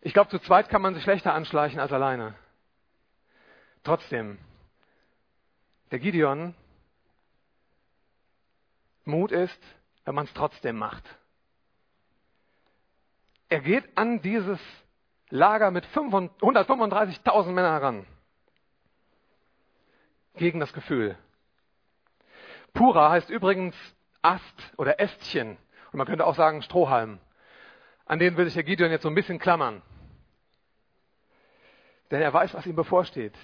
Ich 0.00 0.12
glaube, 0.12 0.30
zu 0.30 0.38
zweit 0.38 0.68
kann 0.68 0.80
man 0.80 0.94
sich 0.94 1.02
schlechter 1.02 1.34
anschleichen 1.34 1.80
als 1.80 1.92
alleine. 1.92 2.34
Trotzdem, 3.86 4.36
der 5.92 6.00
Gideon, 6.00 6.56
Mut 9.04 9.30
ist, 9.30 9.62
wenn 10.04 10.16
man 10.16 10.24
es 10.24 10.34
trotzdem 10.34 10.76
macht. 10.76 11.04
Er 13.48 13.60
geht 13.60 13.96
an 13.96 14.20
dieses 14.22 14.58
Lager 15.28 15.70
mit 15.70 15.86
135.000 15.86 17.52
Männern 17.52 17.74
heran. 17.74 18.06
Gegen 20.34 20.58
das 20.58 20.72
Gefühl. 20.72 21.16
Pura 22.74 23.10
heißt 23.10 23.30
übrigens 23.30 23.76
Ast 24.20 24.72
oder 24.78 24.98
Ästchen. 24.98 25.58
Und 25.92 25.98
man 25.98 26.08
könnte 26.08 26.26
auch 26.26 26.34
sagen 26.34 26.62
Strohhalm. 26.62 27.20
An 28.04 28.18
den 28.18 28.36
will 28.36 28.46
sich 28.46 28.54
der 28.54 28.64
Gideon 28.64 28.90
jetzt 28.90 29.02
so 29.02 29.08
ein 29.08 29.14
bisschen 29.14 29.38
klammern. 29.38 29.80
Denn 32.10 32.20
er 32.20 32.32
weiß, 32.34 32.52
was 32.52 32.66
ihm 32.66 32.74
bevorsteht. 32.74 33.36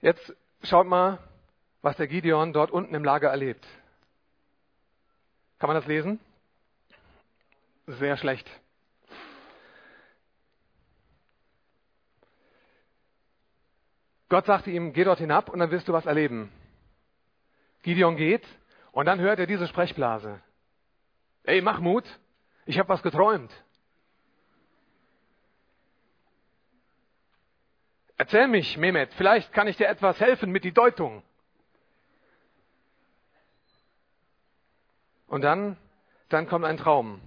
Jetzt 0.00 0.32
schaut 0.62 0.86
mal, 0.86 1.18
was 1.82 1.96
der 1.96 2.06
Gideon 2.06 2.52
dort 2.52 2.70
unten 2.70 2.94
im 2.94 3.04
Lager 3.04 3.30
erlebt. 3.30 3.66
Kann 5.58 5.68
man 5.68 5.76
das 5.76 5.86
lesen? 5.86 6.20
Sehr 7.86 8.16
schlecht. 8.16 8.48
Gott 14.28 14.44
sagte 14.44 14.70
ihm, 14.70 14.92
geh 14.92 15.04
dort 15.04 15.18
hinab 15.18 15.48
und 15.48 15.58
dann 15.58 15.70
wirst 15.70 15.88
du 15.88 15.92
was 15.92 16.06
erleben. 16.06 16.52
Gideon 17.82 18.16
geht 18.16 18.46
und 18.92 19.06
dann 19.06 19.20
hört 19.20 19.38
er 19.38 19.46
diese 19.46 19.66
Sprechblase. 19.66 20.40
Ey, 21.44 21.62
mach 21.62 21.80
Mut, 21.80 22.04
ich 22.66 22.78
habe 22.78 22.90
was 22.90 23.02
geträumt. 23.02 23.50
Erzähl 28.18 28.48
mich, 28.48 28.76
Mehmet, 28.76 29.14
vielleicht 29.14 29.52
kann 29.52 29.68
ich 29.68 29.76
dir 29.76 29.86
etwas 29.86 30.20
helfen 30.20 30.50
mit 30.50 30.64
die 30.64 30.72
Deutung. 30.72 31.22
Und 35.28 35.42
dann, 35.42 35.76
dann 36.28 36.48
kommt 36.48 36.64
ein 36.64 36.78
Traum. 36.78 37.20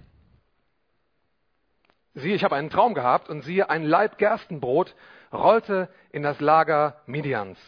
Siehe, 2.14 2.34
ich 2.34 2.44
habe 2.44 2.56
einen 2.56 2.68
Traum 2.68 2.92
gehabt 2.92 3.30
und 3.30 3.40
siehe, 3.40 3.70
ein 3.70 3.84
Leib 3.84 4.18
Gerstenbrot 4.18 4.94
rollte 5.32 5.88
in 6.10 6.22
das 6.22 6.40
Lager 6.40 7.00
Midians. 7.06 7.58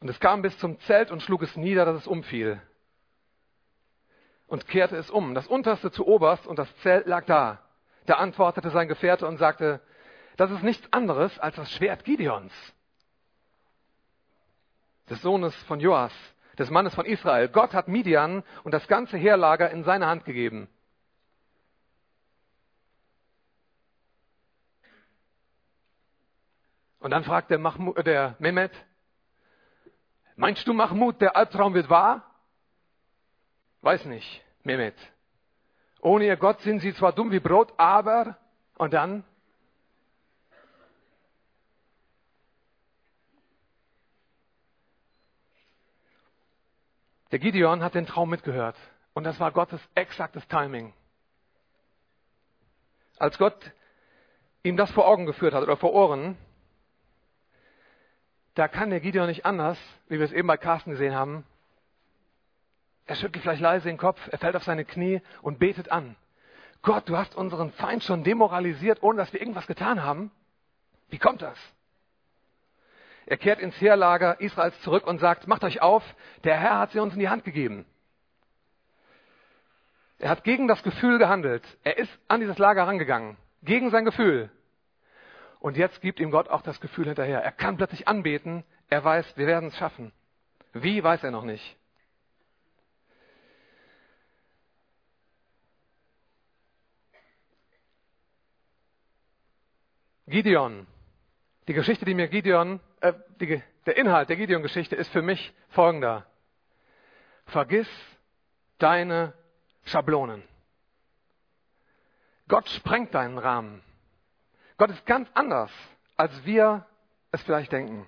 Und 0.00 0.08
es 0.08 0.18
kam 0.20 0.40
bis 0.40 0.56
zum 0.58 0.80
Zelt 0.80 1.10
und 1.10 1.22
schlug 1.22 1.42
es 1.42 1.54
nieder, 1.56 1.84
dass 1.84 1.96
es 1.96 2.06
umfiel. 2.06 2.62
Und 4.46 4.66
kehrte 4.66 4.96
es 4.96 5.10
um, 5.10 5.34
das 5.34 5.46
unterste 5.46 5.90
zu 5.90 6.06
oberst, 6.06 6.46
und 6.46 6.58
das 6.58 6.74
Zelt 6.78 7.06
lag 7.06 7.26
da. 7.26 7.62
Da 8.06 8.14
antwortete 8.14 8.70
sein 8.70 8.88
Gefährte 8.88 9.26
und 9.26 9.36
sagte, 9.36 9.82
das 10.40 10.50
ist 10.52 10.62
nichts 10.62 10.90
anderes 10.90 11.38
als 11.38 11.56
das 11.56 11.70
Schwert 11.70 12.02
Gideons, 12.02 12.50
des 15.10 15.20
Sohnes 15.20 15.54
von 15.64 15.80
Joas, 15.80 16.14
des 16.58 16.70
Mannes 16.70 16.94
von 16.94 17.04
Israel. 17.04 17.48
Gott 17.48 17.74
hat 17.74 17.88
Midian 17.88 18.42
und 18.64 18.72
das 18.72 18.88
ganze 18.88 19.18
Heerlager 19.18 19.70
in 19.70 19.84
seine 19.84 20.06
Hand 20.06 20.24
gegeben. 20.24 20.66
Und 27.00 27.10
dann 27.10 27.24
fragt 27.24 27.50
der, 27.50 27.58
Mahmoud, 27.58 27.98
äh, 27.98 28.04
der 28.04 28.36
Mehmet, 28.38 28.72
meinst 30.36 30.66
du 30.66 30.72
Mahmoud, 30.72 31.20
der 31.20 31.36
Albtraum 31.36 31.74
wird 31.74 31.90
wahr? 31.90 32.24
Weiß 33.82 34.06
nicht, 34.06 34.42
Mehmet. 34.64 34.96
Ohne 36.00 36.24
ihr 36.24 36.38
Gott 36.38 36.62
sind 36.62 36.80
sie 36.80 36.94
zwar 36.94 37.12
dumm 37.12 37.30
wie 37.30 37.40
Brot, 37.40 37.74
aber, 37.76 38.38
und 38.78 38.94
dann? 38.94 39.22
Der 47.32 47.38
Gideon 47.38 47.82
hat 47.82 47.94
den 47.94 48.06
Traum 48.06 48.30
mitgehört. 48.30 48.76
Und 49.14 49.24
das 49.24 49.38
war 49.40 49.52
Gottes 49.52 49.80
exaktes 49.94 50.46
Timing. 50.48 50.92
Als 53.18 53.38
Gott 53.38 53.72
ihm 54.62 54.76
das 54.76 54.90
vor 54.90 55.06
Augen 55.06 55.26
geführt 55.26 55.54
hat 55.54 55.62
oder 55.62 55.76
vor 55.76 55.92
Ohren, 55.92 56.36
da 58.54 58.68
kann 58.68 58.90
der 58.90 59.00
Gideon 59.00 59.26
nicht 59.26 59.44
anders, 59.44 59.78
wie 60.08 60.18
wir 60.18 60.24
es 60.24 60.32
eben 60.32 60.48
bei 60.48 60.56
Carsten 60.56 60.90
gesehen 60.90 61.14
haben. 61.14 61.44
Er 63.06 63.16
schüttelt 63.16 63.42
vielleicht 63.42 63.62
leise 63.62 63.88
den 63.88 63.98
Kopf, 63.98 64.20
er 64.30 64.38
fällt 64.38 64.56
auf 64.56 64.64
seine 64.64 64.84
Knie 64.84 65.20
und 65.42 65.58
betet 65.58 65.90
an. 65.90 66.16
Gott, 66.82 67.08
du 67.08 67.16
hast 67.16 67.34
unseren 67.34 67.72
Feind 67.72 68.04
schon 68.04 68.24
demoralisiert, 68.24 69.02
ohne 69.02 69.18
dass 69.18 69.32
wir 69.32 69.40
irgendwas 69.40 69.66
getan 69.66 70.02
haben. 70.02 70.30
Wie 71.08 71.18
kommt 71.18 71.42
das? 71.42 71.58
Er 73.30 73.36
kehrt 73.36 73.60
ins 73.60 73.80
Heerlager 73.80 74.40
Israels 74.40 74.78
zurück 74.80 75.06
und 75.06 75.20
sagt, 75.20 75.46
macht 75.46 75.62
euch 75.62 75.80
auf, 75.80 76.02
der 76.42 76.58
Herr 76.58 76.80
hat 76.80 76.90
sie 76.90 76.98
uns 76.98 77.14
in 77.14 77.20
die 77.20 77.28
Hand 77.28 77.44
gegeben. 77.44 77.86
Er 80.18 80.30
hat 80.30 80.42
gegen 80.42 80.66
das 80.66 80.82
Gefühl 80.82 81.16
gehandelt. 81.18 81.62
Er 81.84 81.96
ist 81.96 82.10
an 82.26 82.40
dieses 82.40 82.58
Lager 82.58 82.88
rangegangen. 82.88 83.36
Gegen 83.62 83.90
sein 83.90 84.04
Gefühl. 84.04 84.50
Und 85.60 85.76
jetzt 85.76 86.00
gibt 86.00 86.18
ihm 86.18 86.32
Gott 86.32 86.48
auch 86.48 86.62
das 86.62 86.80
Gefühl 86.80 87.06
hinterher. 87.06 87.40
Er 87.40 87.52
kann 87.52 87.76
plötzlich 87.76 88.08
anbeten. 88.08 88.64
Er 88.88 89.04
weiß, 89.04 89.36
wir 89.36 89.46
werden 89.46 89.68
es 89.68 89.76
schaffen. 89.76 90.10
Wie, 90.72 91.00
weiß 91.00 91.22
er 91.22 91.30
noch 91.30 91.44
nicht. 91.44 91.76
Gideon. 100.26 100.88
Die 101.68 101.74
Geschichte, 101.74 102.04
die 102.04 102.14
mir 102.14 102.26
Gideon, 102.26 102.80
äh, 103.00 103.12
die, 103.40 103.62
der 103.86 103.96
Inhalt 103.96 104.28
der 104.28 104.36
Gideon-Geschichte 104.36 104.96
ist 104.96 105.10
für 105.10 105.22
mich 105.22 105.52
folgender. 105.70 106.26
Vergiss 107.46 107.88
deine 108.78 109.32
Schablonen. 109.84 110.42
Gott 112.48 112.68
sprengt 112.68 113.14
deinen 113.14 113.38
Rahmen. 113.38 113.82
Gott 114.76 114.90
ist 114.90 115.06
ganz 115.06 115.28
anders, 115.34 115.70
als 116.16 116.44
wir 116.44 116.86
es 117.32 117.42
vielleicht 117.42 117.72
denken. 117.72 118.06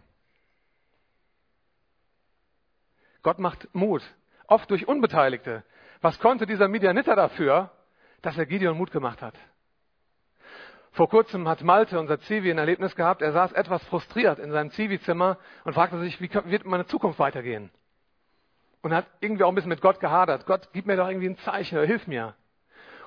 Gott 3.22 3.38
macht 3.38 3.72
Mut, 3.74 4.02
oft 4.46 4.68
durch 4.70 4.88
Unbeteiligte. 4.88 5.64
Was 6.00 6.18
konnte 6.18 6.46
dieser 6.46 6.66
Midianiter 6.66 7.14
dafür, 7.14 7.70
dass 8.20 8.36
er 8.36 8.46
Gideon 8.46 8.76
Mut 8.76 8.90
gemacht 8.90 9.22
hat? 9.22 9.34
Vor 10.92 11.08
kurzem 11.08 11.48
hat 11.48 11.62
Malte, 11.62 11.98
unser 11.98 12.20
Zivi, 12.20 12.50
ein 12.50 12.58
Erlebnis 12.58 12.94
gehabt. 12.94 13.22
Er 13.22 13.32
saß 13.32 13.52
etwas 13.52 13.82
frustriert 13.84 14.38
in 14.38 14.52
seinem 14.52 14.70
Zivi-Zimmer 14.70 15.38
und 15.64 15.72
fragte 15.72 15.98
sich, 16.00 16.20
wie 16.20 16.30
wird 16.32 16.66
meine 16.66 16.86
Zukunft 16.86 17.18
weitergehen? 17.18 17.70
Und 18.82 18.92
hat 18.92 19.06
irgendwie 19.20 19.44
auch 19.44 19.48
ein 19.48 19.54
bisschen 19.54 19.70
mit 19.70 19.80
Gott 19.80 20.00
gehadert. 20.00 20.44
Gott, 20.44 20.68
gib 20.74 20.84
mir 20.86 20.96
doch 20.96 21.08
irgendwie 21.08 21.30
ein 21.30 21.38
Zeichen, 21.38 21.78
oder 21.78 21.86
hilf 21.86 22.06
mir. 22.06 22.34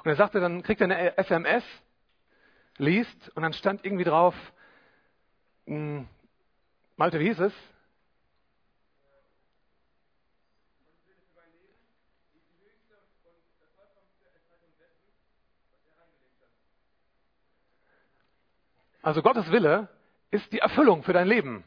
Und 0.04 0.10
er 0.10 0.16
sagte, 0.16 0.40
dann 0.40 0.64
kriegt 0.64 0.82
er 0.82 0.86
eine 0.86 1.18
SMS, 1.18 1.64
liest 2.78 3.30
und 3.36 3.44
dann 3.44 3.54
stand 3.54 3.86
irgendwie 3.86 4.04
drauf, 4.04 4.34
hm, 5.68 6.08
Malte, 6.96 7.20
wie 7.20 7.28
hieß 7.28 7.40
es? 7.40 7.54
Also 19.06 19.22
Gottes 19.22 19.52
Wille 19.52 19.88
ist 20.32 20.52
die 20.52 20.58
Erfüllung 20.58 21.04
für 21.04 21.14
dein 21.14 21.28
Leben. 21.28 21.64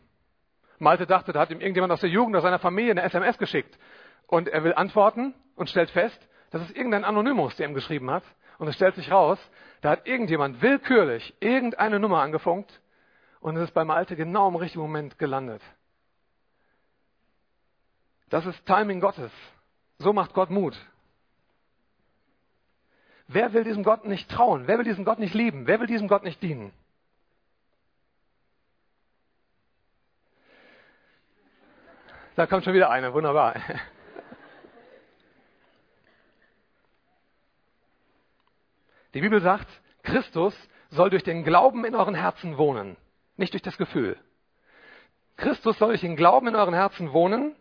Malte 0.81 1.07
dachte, 1.07 1.33
da 1.33 1.39
hat 1.39 1.53
ihm 1.53 1.61
irgendjemand 1.61 1.93
aus 1.93 2.01
der 2.01 2.11
Jugend, 2.11 2.35
aus 2.35 2.43
seiner 2.43 2.59
Familie 2.59 2.91
eine 2.91 3.05
SMS 3.05 3.39
geschickt. 3.39 3.79
Und 4.27 4.49
er 4.49 4.65
will 4.65 4.75
antworten 4.75 5.35
und 5.55 5.71
stellt 5.71 5.89
fest, 5.91 6.21
das 6.51 6.63
ist 6.63 6.77
irgendein 6.77 7.05
Anonymus, 7.05 7.55
der 7.55 7.69
ihm 7.69 7.75
geschrieben 7.75 8.11
hat. 8.11 8.25
Und 8.59 8.67
es 8.67 8.75
stellt 8.75 8.97
sich 8.97 9.13
raus, 9.13 9.39
da 9.83 9.91
hat 9.91 10.09
irgendjemand 10.09 10.63
willkürlich 10.63 11.33
irgendeine 11.39 12.01
Nummer 12.01 12.23
angefunkt 12.23 12.81
und 13.39 13.57
es 13.57 13.69
ist 13.69 13.73
bei 13.73 13.85
Malte 13.85 14.17
genau 14.17 14.49
im 14.49 14.57
richtigen 14.57 14.83
Moment 14.83 15.17
gelandet. 15.17 15.63
Das 18.31 18.47
ist 18.47 18.67
Timing 18.67 18.99
Gottes. 18.99 19.31
So 19.99 20.13
macht 20.13 20.35
Gott 20.35 20.51
Mut. 20.51 20.77
Wer 23.29 23.53
will 23.53 23.63
diesem 23.63 23.85
Gott 23.85 24.07
nicht 24.07 24.29
trauen? 24.29 24.67
Wer 24.67 24.79
will 24.79 24.85
diesem 24.85 25.05
Gott 25.05 25.21
nicht 25.21 25.35
lieben? 25.35 25.69
Wer 25.69 25.79
will 25.79 25.87
diesem 25.87 26.09
Gott 26.09 26.25
nicht 26.25 26.43
dienen? 26.43 26.73
Da 32.39 32.47
kommt 32.47 32.63
schon 32.63 32.73
wieder 32.73 32.89
einer, 32.89 33.13
wunderbar. 33.13 33.57
Die 39.13 39.21
Bibel 39.21 39.41
sagt, 39.41 39.67
Christus 40.05 40.55
soll 40.91 41.11
durch 41.11 41.25
den 41.25 41.43
Glauben 41.43 41.85
in 41.85 41.97
euren 41.97 42.15
Herzen 42.15 42.57
wohnen, 42.57 42.97
nicht 43.37 43.55
durch 43.55 43.63
das 43.63 43.77
Gefühl. 43.77 44.17
Christus 45.37 45.79
soll 45.79 45.89
durch 45.89 46.03
den 46.03 46.15
Glauben 46.15 46.47
in 46.47 46.55
euren 46.55 46.75
Herzen 46.75 47.13
wohnen, 47.13 47.57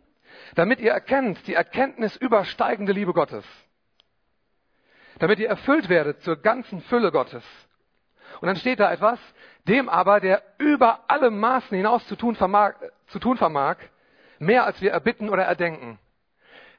damit 0.53 0.79
ihr 0.79 0.91
erkennt 0.91 1.47
die 1.47 1.55
Erkenntnis 1.55 2.15
übersteigende 2.15 2.93
Liebe 2.93 3.13
Gottes. 3.13 3.45
Damit 5.17 5.39
ihr 5.39 5.49
erfüllt 5.49 5.89
werdet 5.89 6.21
zur 6.21 6.35
ganzen 6.35 6.81
Fülle 6.81 7.11
Gottes. 7.11 7.43
Und 8.41 8.45
dann 8.45 8.57
steht 8.57 8.79
da 8.79 8.93
etwas, 8.93 9.17
dem 9.67 9.89
aber, 9.89 10.19
der 10.19 10.43
über 10.59 11.05
alle 11.07 11.31
Maßen 11.31 11.75
hinaus 11.75 12.05
zu 12.05 12.15
tun 12.15 12.35
vermag, 12.35 12.75
zu 13.07 13.17
tun 13.17 13.37
vermag 13.37 13.77
Mehr 14.39 14.65
als 14.65 14.81
wir 14.81 14.91
erbitten 14.91 15.29
oder 15.29 15.43
erdenken. 15.43 15.99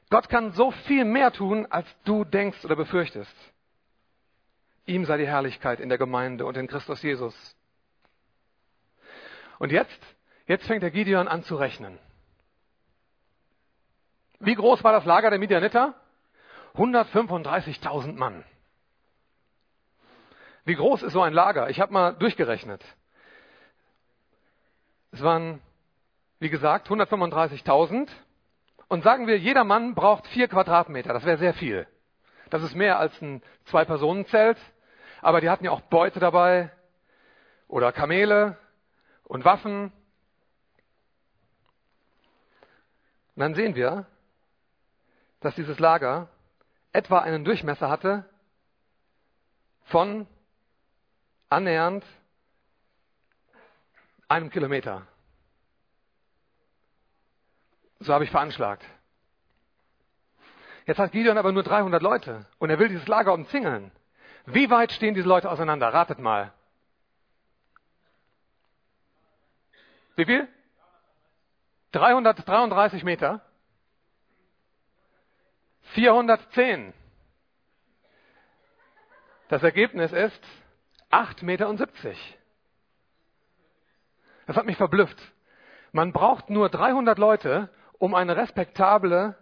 Gott 0.09 0.29
kann 0.29 0.51
so 0.53 0.71
viel 0.71 1.05
mehr 1.05 1.31
tun, 1.31 1.67
als 1.69 1.87
du 2.03 2.23
denkst 2.23 2.63
oder 2.65 2.75
befürchtest. 2.75 3.35
Ihm 4.85 5.05
sei 5.05 5.17
die 5.17 5.27
Herrlichkeit 5.27 5.79
in 5.79 5.89
der 5.89 5.99
Gemeinde 5.99 6.45
und 6.45 6.57
in 6.57 6.67
Christus 6.67 7.03
Jesus. 7.03 7.35
Und 9.59 9.71
jetzt, 9.71 9.99
jetzt 10.47 10.65
fängt 10.65 10.81
der 10.81 10.89
Gideon 10.89 11.27
an 11.27 11.43
zu 11.43 11.55
rechnen. 11.55 11.99
Wie 14.39 14.55
groß 14.55 14.83
war 14.83 14.93
das 14.93 15.05
Lager 15.05 15.29
der 15.29 15.37
Midianiter? 15.37 15.93
135.000 16.75 18.13
Mann. 18.13 18.43
Wie 20.65 20.75
groß 20.75 21.03
ist 21.03 21.13
so 21.13 21.21
ein 21.21 21.33
Lager? 21.33 21.69
Ich 21.69 21.79
habe 21.79 21.93
mal 21.93 22.13
durchgerechnet. 22.13 22.83
Es 25.11 25.21
waren 25.21 25.61
wie 26.39 26.49
gesagt, 26.49 26.89
135.000. 26.89 28.09
Und 28.87 29.03
sagen 29.03 29.27
wir, 29.27 29.37
jeder 29.37 29.63
Mann 29.63 29.93
braucht 29.93 30.25
vier 30.27 30.47
Quadratmeter. 30.47 31.13
Das 31.13 31.25
wäre 31.25 31.37
sehr 31.37 31.53
viel. 31.53 31.87
Das 32.49 32.63
ist 32.63 32.75
mehr 32.75 32.97
als 32.97 33.21
ein 33.21 33.43
Zwei-Personen-Zelt. 33.65 34.57
Aber 35.21 35.41
die 35.41 35.49
hatten 35.49 35.65
ja 35.65 35.71
auch 35.71 35.81
Beute 35.81 36.19
dabei 36.19 36.71
oder 37.67 37.91
Kamele 37.91 38.57
und 39.25 39.45
Waffen. 39.45 39.91
Und 43.35 43.41
dann 43.41 43.53
sehen 43.53 43.75
wir, 43.75 44.07
dass 45.41 45.55
dieses 45.55 45.79
Lager 45.79 46.29
etwa 46.91 47.19
einen 47.19 47.45
Durchmesser 47.45 47.89
hatte 47.89 48.25
von 49.83 50.27
annähernd 51.49 52.03
einem 54.27 54.49
Kilometer. 54.49 55.07
So 57.99 58.13
habe 58.13 58.23
ich 58.23 58.31
veranschlagt. 58.31 58.83
Jetzt 60.85 60.99
hat 60.99 61.11
Gideon 61.11 61.37
aber 61.37 61.51
nur 61.51 61.63
300 61.63 62.01
Leute 62.01 62.47
und 62.57 62.69
er 62.69 62.79
will 62.79 62.89
dieses 62.89 63.07
Lager 63.07 63.33
umzingeln. 63.33 63.91
Wie 64.45 64.69
weit 64.69 64.91
stehen 64.91 65.13
diese 65.13 65.27
Leute 65.27 65.51
auseinander? 65.51 65.93
Ratet 65.93 66.19
mal. 66.19 66.51
Wie 70.15 70.25
viel? 70.25 70.47
333 71.91 73.03
Meter. 73.03 73.41
410. 75.93 76.93
Das 79.49 79.63
Ergebnis 79.63 80.11
ist 80.11 80.43
8,70 81.11 81.43
Meter. 81.45 81.75
Das 84.45 84.55
hat 84.55 84.65
mich 84.65 84.77
verblüfft. 84.77 85.17
Man 85.91 86.13
braucht 86.13 86.49
nur 86.49 86.69
300 86.69 87.17
Leute, 87.17 87.69
um 87.99 88.15
eine 88.15 88.35
respektable 88.35 89.35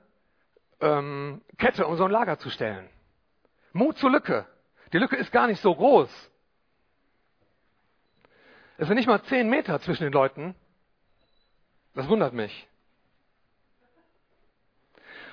ähm, 0.82 1.41
Kette 1.58 1.88
um 1.88 1.96
so 1.96 2.06
ein 2.06 2.12
Lager 2.12 2.38
zu 2.39 2.50
stellen. 2.50 2.89
Mut 3.72 3.98
zur 3.98 4.12
Lücke. 4.12 4.46
Die 4.91 4.98
Lücke 4.98 5.15
ist 5.15 5.32
gar 5.32 5.48
nicht 5.48 5.62
so 5.62 5.74
groß. 5.74 6.10
Es 8.78 8.88
sind 8.88 8.98
nicht 8.98 9.08
mal 9.08 9.22
zehn 9.24 9.50
Meter 9.50 9.80
zwischen 9.82 10.04
den 10.04 10.13
Leuten. 10.13 10.56
Das 11.96 12.08
wundert 12.08 12.34
mich. 12.34 12.67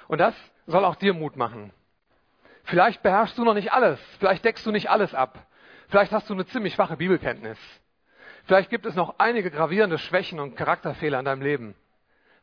Und 0.09 0.19
das 0.19 0.35
soll 0.67 0.85
auch 0.85 0.97
dir 0.97 1.13
Mut 1.15 1.37
machen. 1.37 1.73
Vielleicht 2.65 3.03
beherrschst 3.03 3.37
du 3.37 3.45
noch 3.45 3.55
nicht 3.55 3.73
alles. 3.73 4.01
Vielleicht 4.19 4.45
deckst 4.45 4.65
du 4.65 4.71
nicht 4.71 4.89
alles 4.89 5.15
ab. 5.15 5.47
Vielleicht 5.89 6.13
hast 6.13 6.29
du 6.31 6.35
eine 6.35 6.47
ziemlich 6.47 6.75
schwache 6.75 6.97
Bibelkenntnis. 6.97 7.59
Vielleicht 8.47 8.71
gibt 8.71 8.87
es 8.87 8.95
noch 8.95 9.19
einige 9.19 9.51
gravierende 9.51 9.99
Schwächen 9.99 10.41
und 10.41 10.57
Charakterfehler 10.57 11.19
in 11.19 11.25
deinem 11.25 11.43
Leben. 11.43 11.75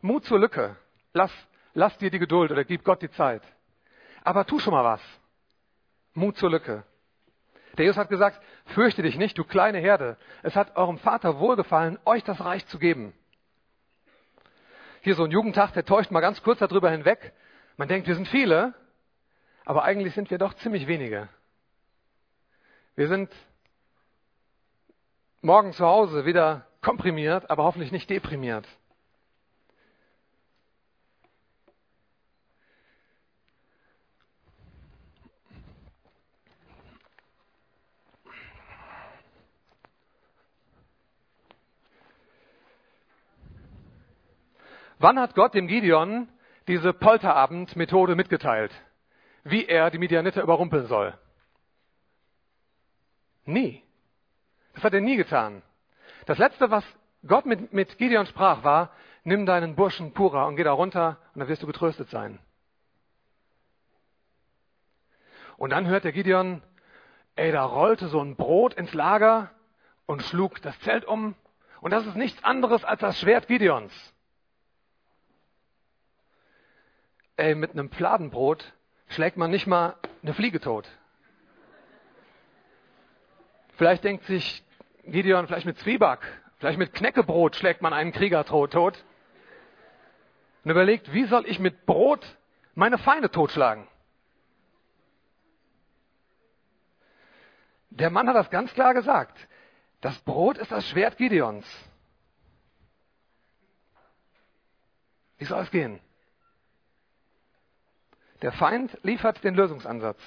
Mut 0.01 0.25
zur 0.25 0.39
Lücke. 0.39 0.75
Lass 1.13 1.31
lass 1.73 1.97
dir 1.97 2.11
die 2.11 2.19
Geduld 2.19 2.51
oder 2.51 2.63
gib 2.63 2.83
Gott 2.83 3.01
die 3.01 3.11
Zeit. 3.11 3.43
Aber 4.23 4.45
tu 4.45 4.59
schon 4.59 4.73
mal 4.73 4.83
was. 4.83 5.01
Mut 6.13 6.37
zur 6.37 6.51
Lücke. 6.51 6.83
Der 7.77 7.85
Jesus 7.85 7.97
hat 7.97 8.09
gesagt, 8.09 8.41
fürchte 8.65 9.01
dich 9.01 9.17
nicht, 9.17 9.37
du 9.37 9.43
kleine 9.43 9.79
Herde. 9.79 10.17
Es 10.43 10.55
hat 10.55 10.75
eurem 10.75 10.97
Vater 10.97 11.39
wohlgefallen, 11.39 11.97
euch 12.05 12.23
das 12.23 12.43
Reich 12.43 12.65
zu 12.67 12.79
geben. 12.79 13.13
Hier 15.01 15.15
so 15.15 15.23
ein 15.23 15.31
Jugendtag, 15.31 15.71
der 15.73 15.85
täuscht 15.85 16.11
mal 16.11 16.19
ganz 16.19 16.43
kurz 16.43 16.59
darüber 16.59 16.91
hinweg. 16.91 17.33
Man 17.77 17.87
denkt, 17.87 18.07
wir 18.07 18.15
sind 18.15 18.27
viele, 18.27 18.73
aber 19.65 19.83
eigentlich 19.83 20.13
sind 20.13 20.29
wir 20.29 20.37
doch 20.37 20.53
ziemlich 20.55 20.85
wenige. 20.87 21.29
Wir 22.95 23.07
sind 23.07 23.33
morgen 25.41 25.71
zu 25.71 25.85
Hause 25.85 26.25
wieder 26.25 26.67
komprimiert, 26.81 27.49
aber 27.49 27.63
hoffentlich 27.63 27.91
nicht 27.91 28.09
deprimiert. 28.09 28.67
Wann 45.01 45.19
hat 45.19 45.33
Gott 45.33 45.55
dem 45.55 45.65
Gideon 45.65 46.29
diese 46.67 46.93
Polterabend-Methode 46.93 48.15
mitgeteilt? 48.15 48.71
Wie 49.43 49.65
er 49.65 49.89
die 49.89 49.97
Midianiter 49.97 50.43
überrumpeln 50.43 50.85
soll? 50.85 51.17
Nie. 53.45 53.81
Das 54.75 54.83
hat 54.83 54.93
er 54.93 55.01
nie 55.01 55.15
getan. 55.15 55.63
Das 56.27 56.37
letzte, 56.37 56.69
was 56.69 56.85
Gott 57.25 57.47
mit, 57.47 57.73
mit 57.73 57.97
Gideon 57.97 58.27
sprach, 58.27 58.63
war, 58.63 58.91
nimm 59.23 59.47
deinen 59.47 59.75
Burschen 59.75 60.13
Pura 60.13 60.45
und 60.45 60.55
geh 60.55 60.63
da 60.63 60.71
runter 60.71 61.17
und 61.33 61.39
dann 61.39 61.47
wirst 61.47 61.63
du 61.63 61.67
getröstet 61.67 62.09
sein. 62.09 62.37
Und 65.57 65.71
dann 65.71 65.87
hört 65.87 66.03
der 66.03 66.11
Gideon, 66.11 66.61
ey, 67.35 67.51
da 67.51 67.65
rollte 67.65 68.07
so 68.07 68.21
ein 68.21 68.35
Brot 68.35 68.75
ins 68.75 68.93
Lager 68.93 69.49
und 70.05 70.21
schlug 70.21 70.61
das 70.61 70.79
Zelt 70.81 71.05
um. 71.05 71.33
Und 71.81 71.89
das 71.89 72.05
ist 72.05 72.15
nichts 72.15 72.43
anderes 72.43 72.83
als 72.83 73.01
das 73.01 73.19
Schwert 73.19 73.47
Gideons. 73.47 73.91
Ey, 77.37 77.55
mit 77.55 77.71
einem 77.71 77.89
Fladenbrot 77.89 78.73
schlägt 79.07 79.37
man 79.37 79.51
nicht 79.51 79.67
mal 79.67 79.95
eine 80.21 80.33
Fliege 80.33 80.59
tot. 80.59 80.87
Vielleicht 83.77 84.03
denkt 84.03 84.25
sich 84.25 84.63
Gideon, 85.05 85.47
vielleicht 85.47 85.65
mit 85.65 85.79
Zwieback, 85.79 86.19
vielleicht 86.59 86.77
mit 86.77 86.93
Knäckebrot 86.93 87.55
schlägt 87.55 87.81
man 87.81 87.93
einen 87.93 88.11
Krieger 88.11 88.45
tot. 88.45 88.75
Und 88.75 90.69
überlegt, 90.69 91.11
wie 91.13 91.25
soll 91.25 91.47
ich 91.47 91.59
mit 91.59 91.85
Brot 91.85 92.37
meine 92.75 92.97
Feinde 92.97 93.31
totschlagen? 93.31 93.87
Der 97.89 98.09
Mann 98.09 98.27
hat 98.27 98.35
das 98.35 98.49
ganz 98.49 98.73
klar 98.73 98.93
gesagt. 98.93 99.47
Das 99.99 100.17
Brot 100.19 100.57
ist 100.57 100.71
das 100.71 100.87
Schwert 100.87 101.17
Gideons. 101.17 101.65
Wie 105.37 105.45
soll 105.45 105.61
es 105.61 105.71
gehen? 105.71 105.99
Der 108.41 108.51
Feind 108.51 108.97
liefert 109.03 109.43
den 109.43 109.55
Lösungsansatz. 109.55 110.19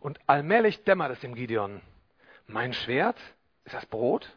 Und 0.00 0.18
allmählich 0.26 0.84
dämmert 0.84 1.12
es 1.12 1.20
dem 1.20 1.34
Gideon. 1.34 1.80
Mein 2.46 2.72
Schwert? 2.72 3.18
Ist 3.64 3.74
das 3.74 3.86
Brot? 3.86 4.36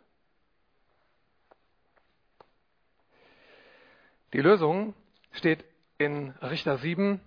Die 4.34 4.42
Lösung 4.42 4.94
steht 5.32 5.64
in 5.98 6.32
Richter 6.42 6.78
7, 6.78 7.20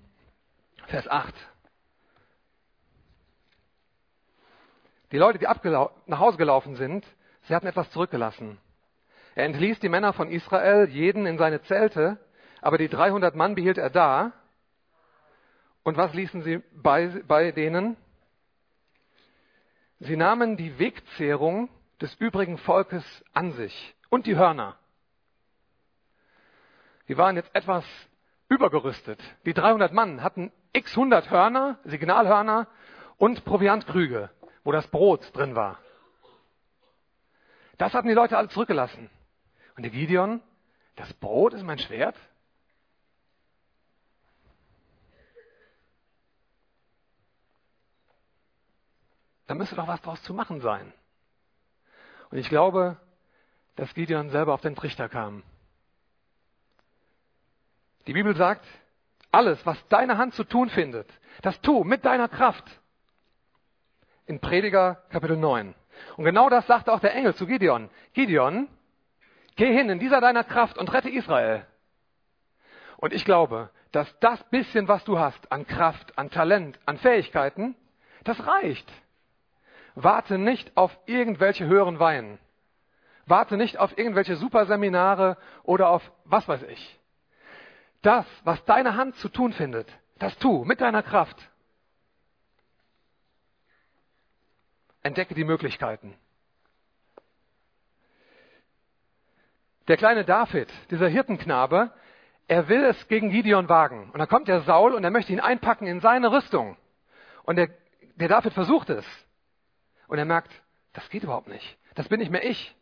Vers 0.86 1.08
8. 1.08 1.34
Die 5.10 5.18
Leute, 5.18 5.38
die 5.38 5.46
nach 5.46 6.18
Hause 6.18 6.36
gelaufen 6.36 6.76
sind, 6.76 7.06
sie 7.44 7.54
hatten 7.54 7.66
etwas 7.66 7.90
zurückgelassen. 7.90 8.58
Er 9.34 9.46
entließ 9.46 9.80
die 9.80 9.88
Männer 9.88 10.12
von 10.12 10.30
Israel, 10.30 10.88
jeden 10.88 11.26
in 11.26 11.38
seine 11.38 11.62
Zelte, 11.62 12.18
aber 12.60 12.78
die 12.78 12.88
300 12.88 13.34
Mann 13.34 13.54
behielt 13.54 13.78
er 13.78 13.90
da. 13.90 14.32
Und 15.82 15.96
was 15.96 16.14
ließen 16.14 16.42
sie 16.42 16.62
bei, 16.72 17.08
bei 17.26 17.52
denen? 17.52 17.96
Sie 20.00 20.16
nahmen 20.16 20.56
die 20.56 20.78
Wegzehrung 20.78 21.68
des 22.00 22.14
übrigen 22.16 22.58
Volkes 22.58 23.04
an 23.32 23.52
sich 23.52 23.94
und 24.10 24.26
die 24.26 24.36
Hörner. 24.36 24.76
Die 27.08 27.16
waren 27.16 27.36
jetzt 27.36 27.54
etwas 27.54 27.84
übergerüstet. 28.48 29.20
Die 29.44 29.54
300 29.54 29.92
Mann 29.92 30.22
hatten 30.22 30.52
x 30.72 30.90
100 30.92 31.30
Hörner, 31.30 31.78
Signalhörner 31.84 32.68
und 33.16 33.44
Proviantkrüge, 33.44 34.30
wo 34.62 34.72
das 34.72 34.86
Brot 34.88 35.34
drin 35.34 35.54
war. 35.54 35.78
Das 37.78 37.94
hatten 37.94 38.08
die 38.08 38.14
Leute 38.14 38.36
alle 38.36 38.48
zurückgelassen. 38.48 39.08
Und 39.76 39.84
der 39.84 39.90
Gideon, 39.90 40.42
das 40.96 41.12
Brot 41.14 41.54
ist 41.54 41.62
mein 41.62 41.78
Schwert? 41.78 42.16
Da 49.48 49.54
müsste 49.54 49.74
doch 49.74 49.88
was 49.88 50.00
draus 50.02 50.22
zu 50.22 50.34
machen 50.34 50.60
sein. 50.60 50.92
Und 52.30 52.38
ich 52.38 52.48
glaube, 52.48 52.98
dass 53.76 53.92
Gideon 53.94 54.28
selber 54.30 54.52
auf 54.52 54.60
den 54.60 54.76
Trichter 54.76 55.08
kam. 55.08 55.42
Die 58.06 58.12
Bibel 58.12 58.36
sagt, 58.36 58.64
alles, 59.32 59.64
was 59.64 59.76
deine 59.88 60.18
Hand 60.18 60.34
zu 60.34 60.44
tun 60.44 60.68
findet, 60.68 61.08
das 61.42 61.60
tu 61.62 61.82
mit 61.82 62.04
deiner 62.04 62.28
Kraft. 62.28 62.64
In 64.26 64.38
Prediger 64.40 64.96
Kapitel 65.08 65.36
9. 65.36 65.74
Und 66.16 66.24
genau 66.24 66.50
das 66.50 66.66
sagte 66.66 66.92
auch 66.92 67.00
der 67.00 67.14
Engel 67.14 67.34
zu 67.34 67.46
Gideon. 67.46 67.88
Gideon, 68.12 68.68
geh 69.56 69.72
hin 69.72 69.88
in 69.88 69.98
dieser 69.98 70.20
deiner 70.20 70.44
Kraft 70.44 70.76
und 70.76 70.92
rette 70.92 71.08
Israel. 71.08 71.66
Und 72.98 73.14
ich 73.14 73.24
glaube, 73.24 73.70
dass 73.92 74.18
das 74.20 74.42
bisschen, 74.50 74.88
was 74.88 75.04
du 75.04 75.18
hast 75.18 75.50
an 75.50 75.66
Kraft, 75.66 76.18
an 76.18 76.30
Talent, 76.30 76.78
an 76.84 76.98
Fähigkeiten, 76.98 77.76
das 78.24 78.46
reicht. 78.46 78.90
Warte 80.02 80.38
nicht 80.38 80.76
auf 80.76 80.96
irgendwelche 81.06 81.66
höheren 81.66 81.98
Weinen. 81.98 82.38
Warte 83.26 83.56
nicht 83.56 83.78
auf 83.78 83.98
irgendwelche 83.98 84.36
Superseminare 84.36 85.36
oder 85.64 85.88
auf 85.88 86.08
was 86.24 86.46
weiß 86.46 86.62
ich. 86.62 87.00
Das, 88.02 88.24
was 88.44 88.64
deine 88.64 88.94
Hand 88.94 89.16
zu 89.16 89.28
tun 89.28 89.52
findet, 89.52 89.88
das 90.20 90.38
tu 90.38 90.64
mit 90.64 90.80
deiner 90.80 91.02
Kraft. 91.02 91.36
Entdecke 95.02 95.34
die 95.34 95.42
Möglichkeiten. 95.42 96.14
Der 99.88 99.96
kleine 99.96 100.24
David, 100.24 100.68
dieser 100.90 101.08
Hirtenknabe, 101.08 101.90
er 102.46 102.68
will 102.68 102.84
es 102.84 103.08
gegen 103.08 103.30
Gideon 103.30 103.68
wagen. 103.68 104.10
Und 104.12 104.20
dann 104.20 104.28
kommt 104.28 104.46
der 104.46 104.60
Saul 104.60 104.94
und 104.94 105.02
er 105.02 105.10
möchte 105.10 105.32
ihn 105.32 105.40
einpacken 105.40 105.88
in 105.88 105.98
seine 105.98 106.30
Rüstung. 106.30 106.76
Und 107.42 107.56
der, 107.56 107.68
der 108.14 108.28
David 108.28 108.52
versucht 108.52 108.90
es. 108.90 109.04
Und 110.08 110.18
er 110.18 110.24
merkt, 110.24 110.50
das 110.94 111.08
geht 111.10 111.22
überhaupt 111.22 111.48
nicht. 111.48 111.78
Das 111.94 112.08
bin 112.08 112.18
nicht 112.18 112.32
mehr 112.32 112.44
ich. 112.44 112.74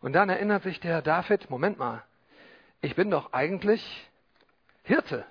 Und 0.00 0.12
dann 0.12 0.28
erinnert 0.28 0.62
sich 0.62 0.80
der 0.80 1.02
David, 1.02 1.48
Moment 1.50 1.78
mal, 1.78 2.02
ich 2.80 2.96
bin 2.96 3.10
doch 3.10 3.32
eigentlich 3.32 4.10
Hirte. 4.82 5.24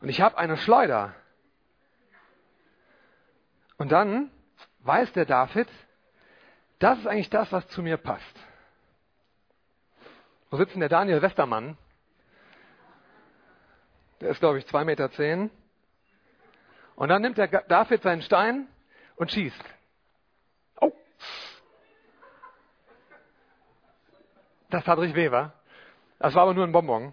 Und 0.00 0.08
ich 0.08 0.20
habe 0.20 0.36
eine 0.38 0.56
Schleuder. 0.56 1.14
Und 3.78 3.92
dann 3.92 4.30
weiß 4.80 5.12
der 5.12 5.24
David, 5.24 5.68
das 6.78 6.98
ist 6.98 7.06
eigentlich 7.06 7.30
das, 7.30 7.50
was 7.52 7.66
zu 7.68 7.82
mir 7.82 7.96
passt. 7.96 8.38
Wo 10.50 10.56
sitzt 10.58 10.74
denn 10.74 10.80
der 10.80 10.88
Daniel 10.88 11.22
Westermann? 11.22 11.76
Der 14.20 14.30
ist, 14.30 14.40
glaube 14.40 14.58
ich, 14.58 14.66
zwei 14.66 14.84
Meter. 14.84 15.10
zehn. 15.10 15.50
Und 16.94 17.08
dann 17.08 17.22
nimmt 17.22 17.38
der 17.38 17.48
David 17.48 18.02
seinen 18.02 18.22
Stein 18.22 18.68
und 19.16 19.30
schießt. 19.30 19.64
Oh! 20.80 20.92
Das 24.70 24.84
tat 24.84 24.98
richtig 24.98 25.16
weh, 25.16 25.30
wa? 25.30 25.52
Das 26.18 26.34
war 26.34 26.42
aber 26.42 26.54
nur 26.54 26.64
ein 26.64 26.72
Bonbon. 26.72 27.12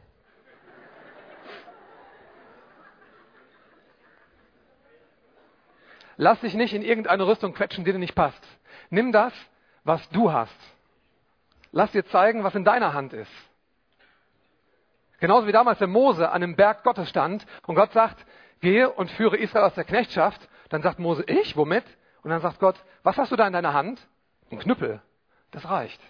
Lass 6.16 6.39
dich 6.42 6.54
nicht 6.54 6.74
in 6.74 6.84
irgendeine 6.84 7.26
Rüstung 7.26 7.54
quetschen, 7.54 7.86
die 7.86 7.92
dir 7.92 7.98
nicht 7.98 8.16
passt. 8.16 8.42
Nimm 8.89 9.12
das, 9.12 9.34
was 9.84 10.08
du 10.10 10.32
hast. 10.32 10.56
Lass 11.72 11.92
dir 11.92 12.06
zeigen, 12.06 12.44
was 12.44 12.54
in 12.54 12.63
deiner 12.63 12.94
Hand 12.94 13.13
ist. 13.13 13.32
Genauso 15.20 15.48
wie 15.48 15.52
damals 15.52 15.80
der 15.80 15.88
Mose 15.88 16.30
an 16.30 16.42
dem 16.42 16.56
Berg 16.56 16.84
Gottes 16.84 17.10
stand 17.10 17.46
und 17.66 17.76
Gott 17.76 17.92
sagt, 17.94 18.26
gehe 18.62 18.92
und 18.92 19.10
führe 19.12 19.38
Israel 19.38 19.66
aus 19.66 19.74
der 19.74 19.86
Knechtschaft. 19.86 20.39
Dann 20.74 20.82
sagt 20.82 20.98
Mose, 20.98 21.24
ich, 21.28 21.56
womit? 21.56 21.86
Und 22.24 22.32
dann 22.32 22.42
sagt 22.42 22.60
Gott, 22.60 22.84
was 23.04 23.16
hast 23.16 23.32
du 23.32 23.36
da 23.36 23.46
in 23.46 23.54
deiner 23.54 23.76
Hand? 23.76 24.02
Ein 24.50 24.58
Knüppel. 24.58 25.04
Das 25.52 25.70
reicht. 25.70 26.02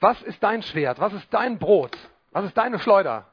Was 0.00 0.20
ist 0.22 0.42
dein 0.42 0.64
Schwert? 0.64 0.98
Was 0.98 1.12
ist 1.12 1.32
dein 1.32 1.60
Brot? 1.60 1.96
Was 2.32 2.44
ist 2.44 2.56
deine 2.56 2.80
Schleuder? 2.80 3.30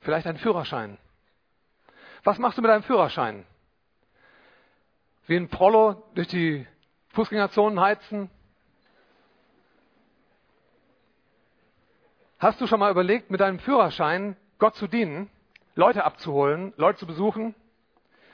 Vielleicht 0.00 0.26
ein 0.26 0.36
Führerschein. 0.36 0.98
Was 2.24 2.36
machst 2.36 2.58
du 2.58 2.62
mit 2.62 2.70
deinem 2.70 2.82
Führerschein? 2.82 3.46
Wie 5.26 5.36
ein 5.36 5.48
Prollo 5.48 6.10
durch 6.14 6.28
die 6.28 6.66
Fußgängerzonen 7.14 7.80
heizen? 7.80 8.28
Hast 12.38 12.60
du 12.60 12.66
schon 12.66 12.80
mal 12.80 12.90
überlegt, 12.90 13.30
mit 13.30 13.40
deinem 13.40 13.58
Führerschein 13.58 14.36
Gott 14.58 14.74
zu 14.76 14.86
dienen, 14.86 15.30
Leute 15.74 16.04
abzuholen, 16.04 16.72
Leute 16.76 16.98
zu 16.98 17.06
besuchen? 17.06 17.54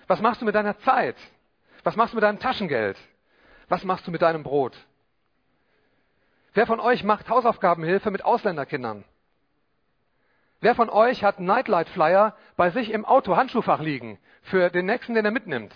Was 0.07 0.21
machst 0.21 0.41
du 0.41 0.47
mit 0.47 0.55
deiner 0.55 0.79
Zeit? 0.81 1.17
Was 1.85 1.97
machst 1.97 2.13
du 2.13 2.17
mit 2.17 2.25
deinem 2.25 2.39
Taschengeld? 2.39 2.99
Was 3.69 3.85
machst 3.85 4.07
du 4.07 4.11
mit 4.11 4.23
deinem 4.23 4.43
Brot? 4.43 4.77
Wer 6.53 6.67
von 6.67 6.81
euch 6.81 7.05
macht 7.05 7.29
Hausaufgabenhilfe 7.29 8.11
mit 8.11 8.25
Ausländerkindern? 8.25 9.05
Wer 10.61 10.75
von 10.75 10.91
euch 10.91 11.25
hat 11.25 11.41
Nightlight 11.41 11.89
Flyer 11.89 12.37
bei 12.57 12.71
sich 12.71 12.91
im 12.91 13.05
Auto 13.05 13.37
Handschuhfach 13.37 13.81
liegen 13.81 14.19
für 14.43 14.69
den 14.69 14.87
nächsten, 14.87 15.15
den 15.15 15.25
er 15.25 15.31
mitnimmt? 15.31 15.75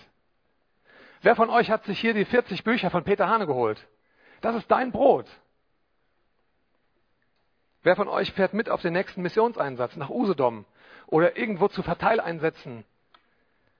Wer 1.21 1.35
von 1.35 1.49
euch 1.49 1.71
hat 1.71 1.85
sich 1.85 1.99
hier 1.99 2.13
die 2.13 2.25
40 2.25 2.63
Bücher 2.63 2.91
von 2.91 3.03
Peter 3.03 3.27
Hane 3.27 3.47
geholt? 3.47 3.87
Das 4.41 4.55
ist 4.55 4.69
dein 4.69 4.91
Brot. 4.91 5.25
Wer 7.85 7.95
von 7.95 8.07
euch 8.07 8.33
fährt 8.33 8.55
mit 8.55 8.67
auf 8.67 8.81
den 8.81 8.93
nächsten 8.93 9.21
Missionseinsatz 9.21 9.95
nach 9.95 10.09
Usedom 10.09 10.65
oder 11.05 11.37
irgendwo 11.37 11.67
zu 11.67 11.83
Verteileinsätzen? 11.83 12.83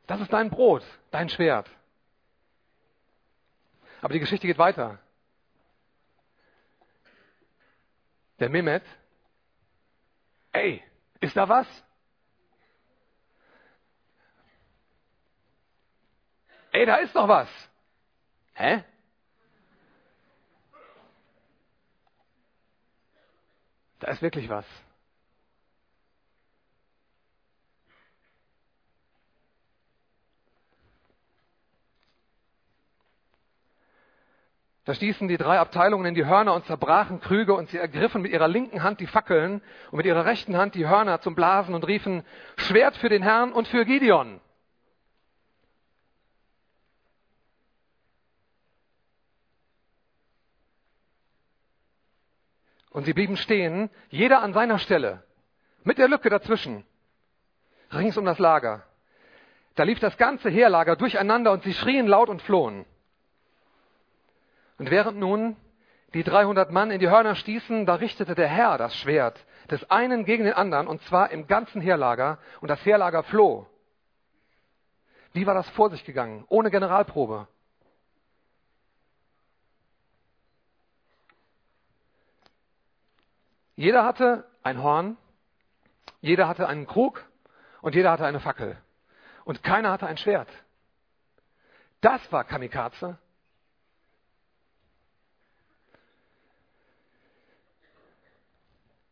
Das 0.05 0.21
ist 0.21 0.31
dein 0.31 0.51
Brot, 0.51 0.83
dein 1.09 1.27
Schwert. 1.27 1.67
Aber 4.01 4.13
die 4.13 4.19
Geschichte 4.19 4.45
geht 4.45 4.59
weiter. 4.59 4.99
Der 8.39 8.49
Mehmet, 8.49 8.83
ey, 10.51 10.83
ist 11.19 11.35
da 11.35 11.49
was? 11.49 11.67
Ey, 16.73 16.85
da 16.85 16.97
ist 16.97 17.15
doch 17.15 17.27
was. 17.27 17.49
Hä? 18.53 18.83
Da 23.99 24.11
ist 24.11 24.21
wirklich 24.21 24.49
was. 24.49 24.65
Da 34.85 34.93
stießen 34.93 35.27
die 35.27 35.37
drei 35.37 35.59
Abteilungen 35.59 36.05
in 36.05 36.13
die 36.13 36.27
Hörner 36.27 36.53
und 36.53 36.65
zerbrachen 36.65 37.19
Krüge 37.19 37.55
und 37.55 37.69
sie 37.69 37.77
ergriffen 37.77 38.21
mit 38.21 38.31
ihrer 38.31 38.47
linken 38.47 38.83
Hand 38.83 38.99
die 38.99 39.07
Fackeln 39.07 39.63
und 39.89 39.97
mit 39.97 40.05
ihrer 40.05 40.25
rechten 40.25 40.55
Hand 40.57 40.75
die 40.75 40.87
Hörner 40.87 41.21
zum 41.21 41.33
Blasen 41.33 41.73
und 41.73 41.87
riefen 41.87 42.23
Schwert 42.57 42.95
für 42.97 43.09
den 43.09 43.23
Herrn 43.23 43.51
und 43.51 43.67
für 43.67 43.83
Gideon. 43.83 44.39
Und 52.95 53.03
sie 53.03 53.11
blieben 53.11 53.35
stehen, 53.35 53.89
jeder 54.07 54.41
an 54.41 54.53
seiner 54.53 54.79
Stelle, 54.79 55.21
mit 55.83 55.97
der 55.97 56.07
Lücke 56.07 56.29
dazwischen, 56.29 56.85
rings 57.91 58.17
um 58.17 58.23
das 58.23 58.39
Lager. 58.39 58.83
Da 59.75 59.83
lief 59.83 59.99
das 59.99 60.15
ganze 60.15 60.49
Heerlager 60.49 60.95
durcheinander 60.95 61.51
und 61.51 61.63
sie 61.63 61.73
schrien 61.73 62.07
laut 62.07 62.29
und 62.29 62.41
flohen. 62.41 62.85
Und 64.77 64.91
während 64.91 65.19
nun 65.19 65.57
die 66.13 66.23
300 66.23 66.71
Mann 66.71 66.89
in 66.89 67.01
die 67.01 67.09
Hörner 67.09 67.35
stießen, 67.35 67.85
da 67.85 67.95
richtete 67.95 68.33
der 68.33 68.47
Herr 68.47 68.77
das 68.77 68.95
Schwert 68.95 69.45
des 69.69 69.91
einen 69.91 70.23
gegen 70.23 70.45
den 70.45 70.53
anderen, 70.53 70.87
und 70.87 71.01
zwar 71.01 71.31
im 71.31 71.47
ganzen 71.47 71.81
Heerlager, 71.81 72.37
und 72.61 72.69
das 72.69 72.85
Heerlager 72.85 73.23
floh. 73.23 73.67
Wie 75.33 75.45
war 75.45 75.53
das 75.53 75.67
vor 75.71 75.89
sich 75.89 76.05
gegangen, 76.05 76.45
ohne 76.47 76.71
Generalprobe? 76.71 77.49
Jeder 83.75 84.05
hatte 84.05 84.49
ein 84.63 84.81
Horn, 84.81 85.17
jeder 86.21 86.47
hatte 86.47 86.67
einen 86.67 86.87
Krug 86.87 87.23
und 87.81 87.95
jeder 87.95 88.11
hatte 88.11 88.25
eine 88.25 88.39
Fackel. 88.39 88.77
Und 89.43 89.63
keiner 89.63 89.91
hatte 89.91 90.07
ein 90.07 90.17
Schwert. 90.17 90.49
Das 92.01 92.31
war 92.31 92.43
Kamikaze. 92.43 93.17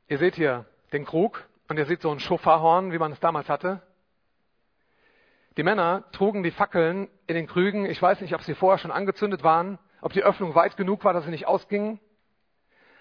Ihr 0.07 0.17
seht 0.17 0.35
hier 0.35 0.65
den 0.91 1.05
Krug 1.05 1.43
und 1.67 1.77
ihr 1.77 1.85
seht 1.85 2.01
so 2.01 2.11
ein 2.11 2.19
Schofarhorn, 2.19 2.91
wie 2.91 2.99
man 2.99 3.11
es 3.11 3.19
damals 3.19 3.49
hatte. 3.49 3.81
Die 5.57 5.63
Männer 5.63 6.03
trugen 6.11 6.43
die 6.43 6.51
Fackeln 6.51 7.09
in 7.27 7.35
den 7.35 7.47
Krügen. 7.47 7.85
Ich 7.85 8.01
weiß 8.01 8.21
nicht, 8.21 8.33
ob 8.33 8.41
sie 8.41 8.55
vorher 8.55 8.79
schon 8.79 8.91
angezündet 8.91 9.43
waren, 9.43 9.77
ob 10.01 10.13
die 10.13 10.23
Öffnung 10.23 10.55
weit 10.55 10.77
genug 10.77 11.03
war, 11.03 11.13
dass 11.13 11.25
sie 11.25 11.31
nicht 11.31 11.47
ausgingen. 11.47 11.99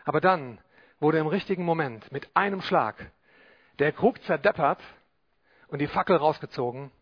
Aber 0.05 0.21
dann 0.21 0.59
wurde 1.03 1.19
im 1.19 1.27
richtigen 1.27 1.65
Moment 1.65 2.13
mit 2.13 2.31
einem 2.35 2.63
Schlag 2.63 3.11
der 3.81 3.91
Krug 3.91 4.23
zerdeppert 4.23 4.81
und 5.67 5.81
die 5.81 5.89
Fackel 5.89 6.17
rausgezogen. 6.17 6.93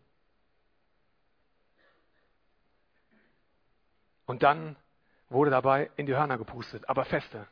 Und 4.25 4.41
dann 4.41 4.75
wurde 5.29 5.51
dabei 5.51 5.91
in 5.97 6.07
die 6.07 6.15
Hörner 6.15 6.39
gepustet, 6.39 6.89
aber 6.89 7.05
feste. 7.05 7.45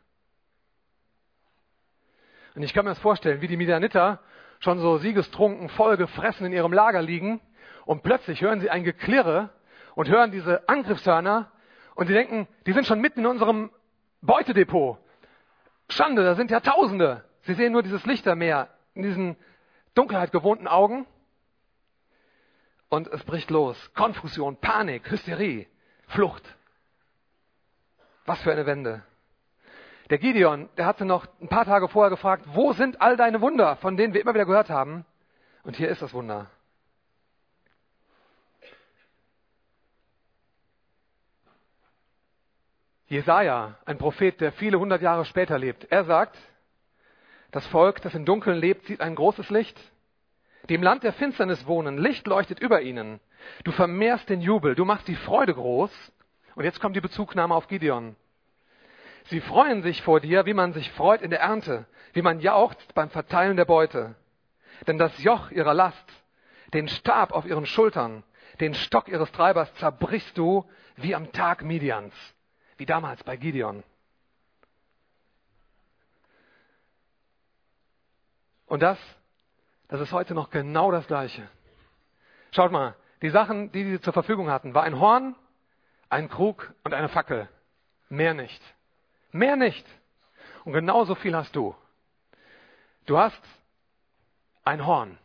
Und 2.55 2.63
ich 2.63 2.73
kann 2.73 2.83
mir 2.83 2.91
das 2.91 2.99
vorstellen, 2.99 3.41
wie 3.41 3.47
die 3.47 3.57
Midianiter 3.57 4.19
schon 4.59 4.79
so 4.79 4.97
siegestrunken, 4.97 5.69
voll 5.69 5.97
gefressen 5.97 6.47
in 6.47 6.53
ihrem 6.53 6.73
Lager 6.73 7.03
liegen 7.03 7.39
und 7.85 8.01
plötzlich 8.01 8.41
hören 8.41 8.59
sie 8.59 8.71
ein 8.71 8.83
Geklirre 8.83 9.51
und 9.93 10.09
hören 10.09 10.31
diese 10.31 10.67
Angriffshörner 10.67 11.51
und 11.93 12.07
sie 12.07 12.13
denken, 12.13 12.47
die 12.65 12.73
sind 12.73 12.87
schon 12.87 13.01
mitten 13.01 13.19
in 13.19 13.27
unserem 13.27 13.69
Beutedepot. 14.21 14.97
Schande, 15.89 16.23
da 16.23 16.35
sind 16.35 16.51
ja 16.51 16.59
Tausende. 16.59 17.23
Sie 17.41 17.53
sehen 17.53 17.71
nur 17.71 17.83
dieses 17.83 18.05
Lichtermeer 18.05 18.69
in 18.93 19.03
diesen 19.03 19.35
Dunkelheit 19.95 20.31
gewohnten 20.31 20.67
Augen. 20.67 21.05
Und 22.89 23.07
es 23.07 23.23
bricht 23.23 23.49
los. 23.49 23.91
Konfusion, 23.93 24.57
Panik, 24.57 25.09
Hysterie, 25.09 25.67
Flucht. 26.07 26.43
Was 28.25 28.41
für 28.41 28.51
eine 28.51 28.65
Wende. 28.65 29.03
Der 30.09 30.17
Gideon, 30.17 30.69
der 30.77 30.87
hatte 30.87 31.05
noch 31.05 31.27
ein 31.39 31.49
paar 31.49 31.65
Tage 31.65 31.87
vorher 31.87 32.09
gefragt, 32.09 32.45
wo 32.53 32.73
sind 32.73 32.99
all 32.99 33.15
deine 33.15 33.41
Wunder, 33.41 33.75
von 33.75 33.95
denen 33.95 34.13
wir 34.13 34.21
immer 34.21 34.33
wieder 34.33 34.45
gehört 34.45 34.69
haben? 34.69 35.05
Und 35.63 35.75
hier 35.75 35.89
ist 35.89 36.01
das 36.01 36.13
Wunder. 36.13 36.49
Jesaja, 43.09 43.75
ein 43.85 43.97
Prophet, 43.97 44.39
der 44.39 44.51
viele 44.51 44.79
hundert 44.79 45.01
Jahre 45.01 45.25
später 45.25 45.57
lebt, 45.57 45.91
er 45.91 46.05
sagt, 46.05 46.37
das 47.51 47.65
Volk, 47.67 48.01
das 48.03 48.13
im 48.13 48.25
Dunkeln 48.25 48.59
lebt, 48.59 48.85
sieht 48.85 49.01
ein 49.01 49.15
großes 49.15 49.49
Licht. 49.49 49.77
Die 50.69 50.75
im 50.75 50.83
Land 50.83 51.03
der 51.03 51.13
Finsternis 51.13 51.65
wohnen, 51.65 51.97
Licht 51.97 52.27
leuchtet 52.27 52.59
über 52.59 52.81
ihnen. 52.81 53.19
Du 53.63 53.71
vermehrst 53.71 54.29
den 54.29 54.41
Jubel, 54.41 54.75
du 54.75 54.85
machst 54.85 55.07
die 55.07 55.15
Freude 55.15 55.55
groß. 55.55 55.91
Und 56.53 56.63
jetzt 56.63 56.79
kommt 56.79 56.95
die 56.95 57.01
Bezugnahme 57.01 57.55
auf 57.55 57.67
Gideon. 57.67 58.15
Sie 59.25 59.41
freuen 59.41 59.81
sich 59.81 60.03
vor 60.03 60.19
dir, 60.19 60.45
wie 60.45 60.53
man 60.53 60.73
sich 60.73 60.91
freut 60.91 61.23
in 61.23 61.31
der 61.31 61.39
Ernte, 61.39 61.87
wie 62.13 62.21
man 62.21 62.39
jauchzt 62.39 62.93
beim 62.93 63.09
Verteilen 63.09 63.57
der 63.57 63.65
Beute. 63.65 64.15
Denn 64.85 64.99
das 64.99 65.17
Joch 65.23 65.49
ihrer 65.49 65.73
Last, 65.73 66.05
den 66.73 66.87
Stab 66.87 67.31
auf 67.31 67.45
ihren 67.45 67.65
Schultern, 67.65 68.23
den 68.59 68.75
Stock 68.75 69.07
ihres 69.07 69.31
Treibers 69.31 69.73
zerbrichst 69.75 70.37
du 70.37 70.69
wie 70.97 71.15
am 71.15 71.31
Tag 71.31 71.63
Midians, 71.63 72.13
wie 72.79 72.85
damals 72.85 73.21
bei 73.23 73.35
Gideon. 73.35 73.83
Und 78.67 78.81
das, 78.81 78.97
das 79.89 79.99
ist 79.99 80.13
heute 80.13 80.33
noch 80.33 80.49
genau 80.49 80.89
das 80.89 81.05
Gleiche. 81.05 81.47
Schaut 82.51 82.71
mal, 82.71 82.95
die 83.21 83.31
Sachen, 83.31 83.71
die 83.73 83.83
sie 83.83 84.01
zur 84.01 84.13
Verfügung 84.13 84.49
hatten, 84.49 84.73
war 84.73 84.83
ein 84.83 84.97
Horn, 84.97 85.35
ein 86.07 86.29
Krug 86.29 86.73
und 86.83 86.93
eine 86.93 87.09
Fackel. 87.09 87.49
Mehr 88.07 88.33
nicht. 88.33 88.61
Mehr 89.33 89.57
nicht. 89.57 89.85
Und 90.63 90.71
genauso 90.71 91.15
viel 91.15 91.35
hast 91.35 91.55
du. 91.55 91.75
Du 93.05 93.17
hast 93.17 93.41
ein 94.63 94.85
Horn. 94.85 95.17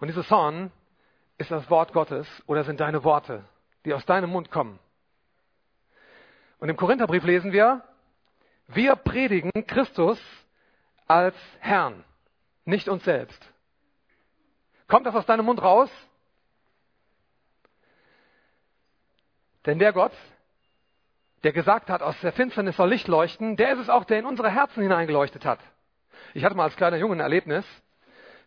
Und 0.00 0.08
dieses 0.08 0.28
Horn 0.30 0.72
ist 1.36 1.52
das 1.52 1.70
Wort 1.70 1.92
Gottes 1.92 2.26
oder 2.46 2.64
sind 2.64 2.80
deine 2.80 3.04
Worte, 3.04 3.44
die 3.84 3.94
aus 3.94 4.04
deinem 4.04 4.30
Mund 4.30 4.50
kommen. 4.50 4.80
Und 6.58 6.68
im 6.68 6.76
Korintherbrief 6.76 7.24
lesen 7.24 7.52
wir, 7.52 7.82
wir 8.66 8.96
predigen 8.96 9.66
Christus 9.66 10.20
als 11.06 11.36
Herrn, 11.60 12.04
nicht 12.64 12.88
uns 12.88 13.04
selbst. 13.04 13.42
Kommt 14.88 15.06
das 15.06 15.14
aus 15.14 15.26
deinem 15.26 15.46
Mund 15.46 15.62
raus? 15.62 15.90
Denn 19.66 19.78
der 19.78 19.92
Gott, 19.92 20.12
der 21.44 21.52
gesagt 21.52 21.90
hat, 21.90 22.02
aus 22.02 22.18
der 22.20 22.32
Finsternis 22.32 22.76
soll 22.76 22.88
Licht 22.88 23.06
leuchten, 23.06 23.56
der 23.56 23.72
ist 23.72 23.80
es 23.80 23.88
auch, 23.90 24.04
der 24.04 24.18
in 24.18 24.26
unsere 24.26 24.50
Herzen 24.50 24.82
hineingeleuchtet 24.82 25.44
hat. 25.44 25.60
Ich 26.34 26.44
hatte 26.44 26.54
mal 26.54 26.64
als 26.64 26.76
kleiner 26.76 26.96
Junge 26.96 27.16
ein 27.16 27.20
Erlebnis. 27.20 27.64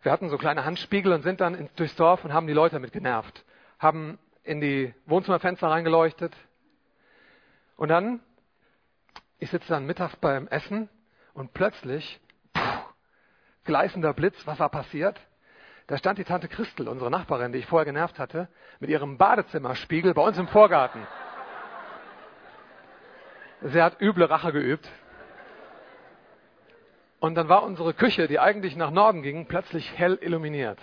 Wir 0.02 0.12
hatten 0.12 0.28
so 0.28 0.36
kleine 0.36 0.64
Handspiegel 0.64 1.12
und 1.12 1.22
sind 1.22 1.40
dann 1.40 1.68
durchs 1.76 1.94
Dorf 1.96 2.24
und 2.24 2.32
haben 2.32 2.46
die 2.46 2.52
Leute 2.52 2.74
damit 2.74 2.92
genervt. 2.92 3.44
Haben 3.78 4.18
in 4.42 4.60
die 4.60 4.92
Wohnzimmerfenster 5.06 5.68
reingeleuchtet. 5.68 6.34
Und 7.82 7.88
dann, 7.88 8.20
ich 9.40 9.50
sitze 9.50 9.66
dann 9.66 9.86
mittags 9.86 10.14
beim 10.14 10.46
Essen 10.46 10.88
und 11.34 11.52
plötzlich, 11.52 12.20
puh, 12.54 12.60
gleißender 13.64 14.14
Blitz, 14.14 14.36
was 14.46 14.60
war 14.60 14.68
passiert? 14.68 15.20
Da 15.88 15.98
stand 15.98 16.20
die 16.20 16.24
Tante 16.24 16.46
Christel, 16.46 16.86
unsere 16.86 17.10
Nachbarin, 17.10 17.50
die 17.50 17.58
ich 17.58 17.66
vorher 17.66 17.84
genervt 17.84 18.20
hatte, 18.20 18.46
mit 18.78 18.88
ihrem 18.88 19.18
Badezimmerspiegel 19.18 20.14
bei 20.14 20.22
uns 20.22 20.38
im 20.38 20.46
Vorgarten. 20.46 21.04
Sie 23.62 23.82
hat 23.82 24.00
üble 24.00 24.26
Rache 24.26 24.52
geübt. 24.52 24.88
Und 27.18 27.34
dann 27.34 27.48
war 27.48 27.64
unsere 27.64 27.94
Küche, 27.94 28.28
die 28.28 28.38
eigentlich 28.38 28.76
nach 28.76 28.92
Norden 28.92 29.22
ging, 29.22 29.46
plötzlich 29.46 29.98
hell 29.98 30.20
illuminiert. 30.22 30.78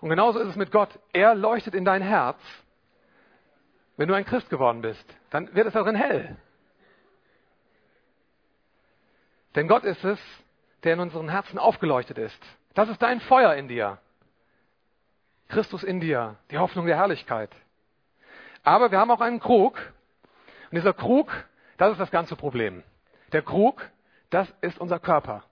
Und 0.00 0.08
genauso 0.08 0.38
ist 0.38 0.48
es 0.48 0.56
mit 0.56 0.72
Gott. 0.72 0.98
Er 1.12 1.34
leuchtet 1.34 1.74
in 1.74 1.84
dein 1.84 2.00
Herz. 2.00 2.40
Wenn 3.96 4.08
du 4.08 4.14
ein 4.14 4.24
Christ 4.24 4.48
geworden 4.50 4.82
bist, 4.82 5.04
dann 5.30 5.54
wird 5.54 5.66
es 5.66 5.74
darin 5.74 5.94
hell. 5.94 6.36
Denn 9.54 9.68
Gott 9.68 9.84
ist 9.84 10.02
es, 10.04 10.18
der 10.82 10.94
in 10.94 11.00
unseren 11.00 11.28
Herzen 11.28 11.58
aufgeleuchtet 11.58 12.18
ist. 12.18 12.42
Das 12.74 12.88
ist 12.88 13.02
dein 13.02 13.20
Feuer 13.20 13.54
in 13.54 13.68
dir. 13.68 13.98
Christus 15.48 15.84
in 15.84 16.00
dir, 16.00 16.36
die 16.50 16.58
Hoffnung 16.58 16.86
der 16.86 16.96
Herrlichkeit. 16.96 17.50
Aber 18.62 18.90
wir 18.90 18.98
haben 18.98 19.10
auch 19.10 19.20
einen 19.20 19.40
Krug. 19.40 19.76
Und 20.70 20.76
dieser 20.76 20.94
Krug, 20.94 21.30
das 21.76 21.92
ist 21.92 22.00
das 22.00 22.10
ganze 22.10 22.36
Problem. 22.36 22.82
Der 23.32 23.42
Krug, 23.42 23.86
das 24.30 24.52
ist 24.62 24.78
unser 24.78 24.98
Körper. 24.98 25.44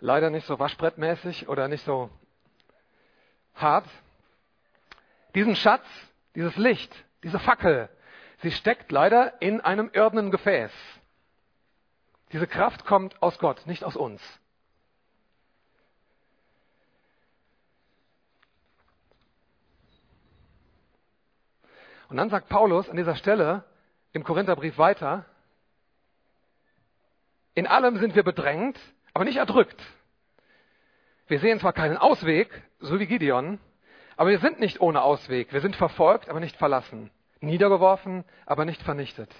Leider 0.00 0.30
nicht 0.30 0.46
so 0.46 0.58
waschbrettmäßig 0.58 1.48
oder 1.48 1.68
nicht 1.68 1.84
so 1.84 2.10
hart. 3.54 3.86
Diesen 5.34 5.56
Schatz, 5.56 5.84
dieses 6.34 6.56
Licht, 6.56 6.92
diese 7.22 7.38
Fackel, 7.38 7.88
sie 8.42 8.50
steckt 8.50 8.90
leider 8.90 9.40
in 9.40 9.60
einem 9.60 9.90
irdenen 9.92 10.30
Gefäß. 10.30 10.72
Diese 12.32 12.46
Kraft 12.46 12.84
kommt 12.84 13.22
aus 13.22 13.38
Gott, 13.38 13.66
nicht 13.66 13.84
aus 13.84 13.96
uns. 13.96 14.20
Und 22.08 22.16
dann 22.16 22.30
sagt 22.30 22.48
Paulus 22.48 22.88
an 22.88 22.96
dieser 22.96 23.16
Stelle 23.16 23.64
im 24.12 24.24
Korintherbrief 24.24 24.78
weiter, 24.78 25.24
in 27.54 27.66
allem 27.66 27.98
sind 27.98 28.14
wir 28.14 28.24
bedrängt, 28.24 28.78
aber 29.12 29.24
nicht 29.24 29.36
erdrückt. 29.36 29.80
Wir 31.26 31.40
sehen 31.40 31.60
zwar 31.60 31.72
keinen 31.72 31.96
Ausweg, 31.96 32.50
so 32.80 32.98
wie 32.98 33.06
Gideon, 33.06 33.58
aber 34.16 34.30
wir 34.30 34.38
sind 34.38 34.60
nicht 34.60 34.80
ohne 34.80 35.02
Ausweg. 35.02 35.52
Wir 35.52 35.60
sind 35.60 35.76
verfolgt, 35.76 36.28
aber 36.28 36.40
nicht 36.40 36.56
verlassen. 36.56 37.10
Niedergeworfen, 37.40 38.24
aber 38.46 38.64
nicht 38.64 38.82
vernichtet. 38.82 39.30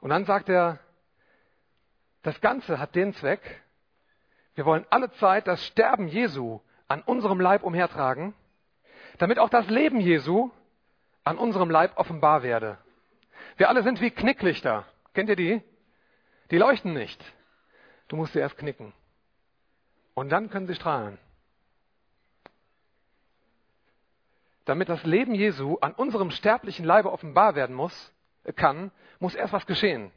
Und 0.00 0.10
dann 0.10 0.24
sagt 0.24 0.48
er, 0.48 0.78
das 2.22 2.40
Ganze 2.40 2.78
hat 2.78 2.94
den 2.94 3.14
Zweck, 3.14 3.62
wir 4.54 4.64
wollen 4.64 4.86
alle 4.90 5.10
Zeit 5.12 5.46
das 5.46 5.64
Sterben 5.66 6.08
Jesu 6.08 6.60
an 6.88 7.02
unserem 7.02 7.40
Leib 7.40 7.62
umhertragen, 7.62 8.34
damit 9.18 9.38
auch 9.38 9.48
das 9.48 9.68
Leben 9.68 10.00
Jesu 10.00 10.50
an 11.24 11.38
unserem 11.38 11.70
Leib 11.70 11.96
offenbar 11.96 12.42
werde. 12.42 12.78
Wir 13.56 13.68
alle 13.68 13.82
sind 13.82 14.00
wie 14.00 14.10
Knicklichter. 14.10 14.84
Kennt 15.14 15.28
ihr 15.28 15.36
die? 15.36 15.62
Die 16.50 16.58
leuchten 16.58 16.92
nicht. 16.92 17.22
Du 18.08 18.16
musst 18.16 18.32
sie 18.32 18.40
erst 18.40 18.58
knicken. 18.58 18.92
Und 20.14 20.30
dann 20.30 20.50
können 20.50 20.66
sie 20.66 20.74
strahlen. 20.74 21.18
Damit 24.64 24.88
das 24.88 25.04
Leben 25.04 25.34
Jesu 25.34 25.76
an 25.80 25.92
unserem 25.92 26.30
sterblichen 26.30 26.84
Leibe 26.84 27.12
offenbar 27.12 27.54
werden 27.54 27.76
muss, 27.76 28.12
kann, 28.56 28.90
muss 29.18 29.34
erst 29.34 29.52
was 29.52 29.66
geschehen. 29.66 30.10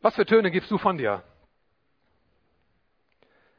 Was 0.00 0.14
für 0.14 0.24
Töne 0.24 0.50
gibst 0.50 0.70
du 0.70 0.78
von 0.78 0.96
dir? 0.96 1.22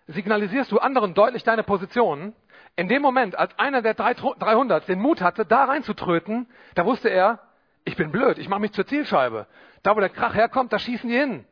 Signalisierst 0.08 0.72
du 0.72 0.80
anderen 0.80 1.14
deutlich 1.14 1.44
deine 1.44 1.64
Position? 1.64 2.34
In 2.76 2.88
dem 2.88 3.02
Moment, 3.02 3.38
als 3.38 3.58
einer 3.60 3.82
der 3.82 3.94
300 3.94 4.88
den 4.88 5.00
Mut 5.00 5.22
hatte, 5.22 5.46
da 5.46 5.66
reinzutröten, 5.66 6.48
da 6.74 6.86
wusste 6.86 7.10
er, 7.10 7.40
ich 7.84 7.96
bin 7.96 8.12
blöd, 8.12 8.38
ich 8.38 8.50
mache 8.50 8.62
mich 8.62 8.72
zur 8.74 8.88
Zielscheibe. 8.88 9.48
Da, 9.84 9.96
wo 9.96 10.00
der 10.00 10.10
Krach 10.10 10.34
herkommt, 10.34 10.74
da 10.74 10.80
schießen 10.80 11.10
die 11.10 11.18
hin. 11.18 11.46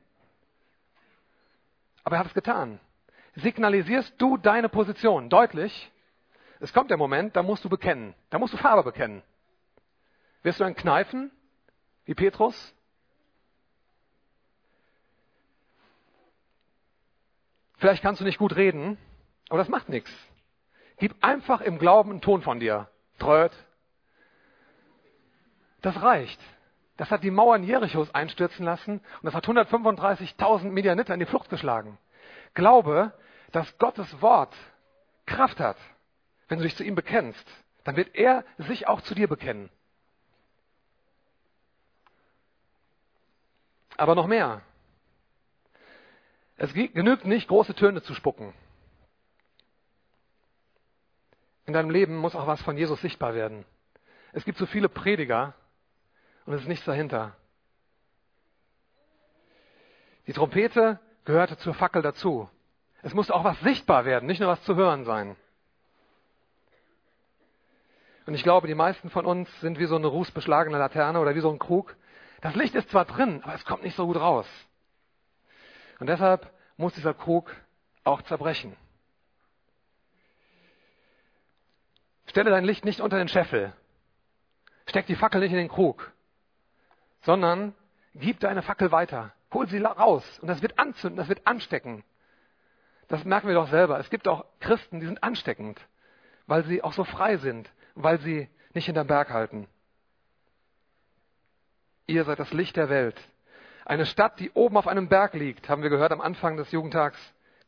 Aber 2.10 2.16
er 2.16 2.22
hat 2.22 2.28
es 2.28 2.34
getan. 2.34 2.80
Signalisierst 3.36 4.16
du 4.18 4.36
deine 4.36 4.68
Position 4.68 5.30
deutlich? 5.30 5.92
Es 6.60 6.74
kommt 6.74 6.90
der 6.90 6.98
Moment, 6.98 7.36
da 7.36 7.44
musst 7.44 7.64
du 7.64 7.70
bekennen. 7.70 8.16
Da 8.32 8.40
musst 8.40 8.52
du 8.52 8.58
Farbe 8.58 8.82
bekennen. 8.82 9.22
Wirst 10.42 10.60
du 10.60 10.64
ein 10.64 10.76
Kneifen, 10.76 11.30
wie 12.06 12.16
Petrus? 12.16 12.74
Vielleicht 17.78 18.02
kannst 18.02 18.22
du 18.22 18.26
nicht 18.26 18.40
gut 18.40 18.56
reden, 18.56 18.98
aber 19.50 19.60
das 19.60 19.70
macht 19.70 19.88
nichts. 19.88 20.12
Gib 20.98 21.16
einfach 21.24 21.62
im 21.62 21.78
Glauben 21.78 22.10
einen 22.10 22.22
Ton 22.22 22.42
von 22.42 22.60
dir. 22.60 22.90
Tröd. 23.20 23.52
Das 25.82 26.02
reicht. 26.02 26.42
Das 27.00 27.12
hat 27.12 27.24
die 27.24 27.32
Mauern 27.32 27.64
Jerichos 27.64 28.14
einstürzen 28.14 28.66
lassen 28.66 29.00
und 29.00 29.24
das 29.24 29.34
hat 29.34 29.48
135.000 29.48 30.66
Medianiter 30.66 31.14
in 31.14 31.22
die 31.22 31.26
Flucht 31.26 31.50
geschlagen. 31.50 31.98
Glaube, 32.56 33.14
dass 33.54 33.78
Gottes 33.78 34.22
Wort 34.22 34.54
Kraft 35.26 35.62
hat. 35.62 35.78
Wenn 36.50 36.58
du 36.58 36.66
dich 36.66 36.76
zu 36.76 36.84
ihm 36.84 36.96
bekennst, 36.96 37.48
dann 37.86 37.96
wird 37.96 38.14
er 38.16 38.44
sich 38.58 38.90
auch 38.90 39.00
zu 39.00 39.16
dir 39.16 39.30
bekennen. 39.30 39.70
Aber 43.96 44.14
noch 44.14 44.28
mehr. 44.28 44.62
Es 46.58 46.74
genügt 46.74 47.24
nicht, 47.24 47.48
große 47.48 47.76
Töne 47.76 48.02
zu 48.02 48.14
spucken. 48.14 48.54
In 51.66 51.72
deinem 51.72 51.92
Leben 51.92 52.18
muss 52.18 52.36
auch 52.36 52.46
was 52.46 52.62
von 52.62 52.78
Jesus 52.78 53.00
sichtbar 53.00 53.36
werden. 53.36 53.64
Es 54.34 54.44
gibt 54.44 54.58
so 54.58 54.66
viele 54.66 54.90
Prediger 54.90 55.54
und 56.50 56.56
es 56.56 56.62
ist 56.62 56.68
nichts 56.68 56.86
dahinter. 56.86 57.36
Die 60.26 60.34
Trompete 60.34 61.00
gehörte 61.24 61.60
zur 61.60 61.76
Fackel 61.76 62.02
dazu. 62.02 62.50
Es 63.04 63.14
musste 63.14 63.36
auch 63.36 63.44
was 63.44 63.60
sichtbar 63.60 64.04
werden, 64.04 64.26
nicht 64.26 64.40
nur 64.40 64.50
was 64.50 64.64
zu 64.64 64.76
hören 64.76 65.06
sein. 65.06 65.36
Und 68.26 68.34
ich 68.34 68.42
glaube, 68.42 68.66
die 68.66 68.74
meisten 68.74 69.12
von 69.12 69.28
uns 69.28 69.48
sind 69.62 69.78
wie 69.78 69.86
so 69.86 69.96
eine 69.96 70.08
rußbeschlagene 70.08 70.80
Laterne 70.80 71.20
oder 71.20 71.36
wie 71.36 71.40
so 71.40 71.52
ein 71.52 71.60
Krug. 71.60 71.96
Das 72.42 72.56
Licht 72.56 72.74
ist 72.74 72.90
zwar 72.90 73.06
drin, 73.06 73.44
aber 73.44 73.54
es 73.54 73.64
kommt 73.64 73.84
nicht 73.84 73.96
so 73.96 74.08
gut 74.08 74.18
raus. 74.18 74.48
Und 76.00 76.08
deshalb 76.08 76.52
muss 76.78 76.96
dieser 76.96 77.14
Krug 77.14 77.56
auch 78.04 78.24
zerbrechen. 78.24 78.76
Stelle 82.26 82.50
dein 82.50 82.66
Licht 82.66 82.86
nicht 82.86 83.02
unter 83.02 83.20
den 83.20 83.28
Scheffel. 83.28 83.72
Steck 84.88 85.06
die 85.06 85.16
Fackel 85.16 85.42
nicht 85.42 85.52
in 85.52 85.60
den 85.60 85.70
Krug, 85.70 86.12
sondern 87.22 87.74
gib 88.16 88.40
deine 88.40 88.62
Fackel 88.62 88.92
weiter. 88.92 89.34
Hol 89.54 89.68
sie 89.68 89.80
raus 89.80 90.24
und 90.42 90.48
das 90.48 90.62
wird 90.62 90.78
anzünden, 90.78 91.18
das 91.18 91.30
wird 91.30 91.46
anstecken. 91.48 92.04
Das 93.08 93.26
merken 93.26 93.48
wir 93.48 93.56
doch 93.56 93.70
selber. 93.70 94.00
Es 94.00 94.10
gibt 94.10 94.28
auch 94.28 94.46
Christen, 94.60 95.00
die 95.00 95.08
sind 95.08 95.24
ansteckend, 95.24 95.80
weil 96.46 96.64
sie 96.66 96.84
auch 96.84 96.94
so 96.94 97.04
frei 97.04 97.38
sind, 97.38 97.70
weil 97.96 98.20
sie 98.20 98.48
nicht 98.74 98.86
hinterm 98.86 99.08
Berg 99.08 99.32
halten. 99.32 99.68
Ihr 102.06 102.24
seid 102.24 102.40
das 102.40 102.54
Licht 102.54 102.76
der 102.76 102.90
Welt. 102.90 103.20
Eine 103.86 104.06
Stadt, 104.06 104.40
die 104.40 104.52
oben 104.52 104.78
auf 104.78 104.88
einem 104.88 105.10
Berg 105.10 105.34
liegt, 105.34 105.68
haben 105.68 105.82
wir 105.82 105.90
gehört 105.90 106.12
am 106.12 106.22
Anfang 106.22 106.58
des 106.58 106.72
Jugendtags, 106.72 107.18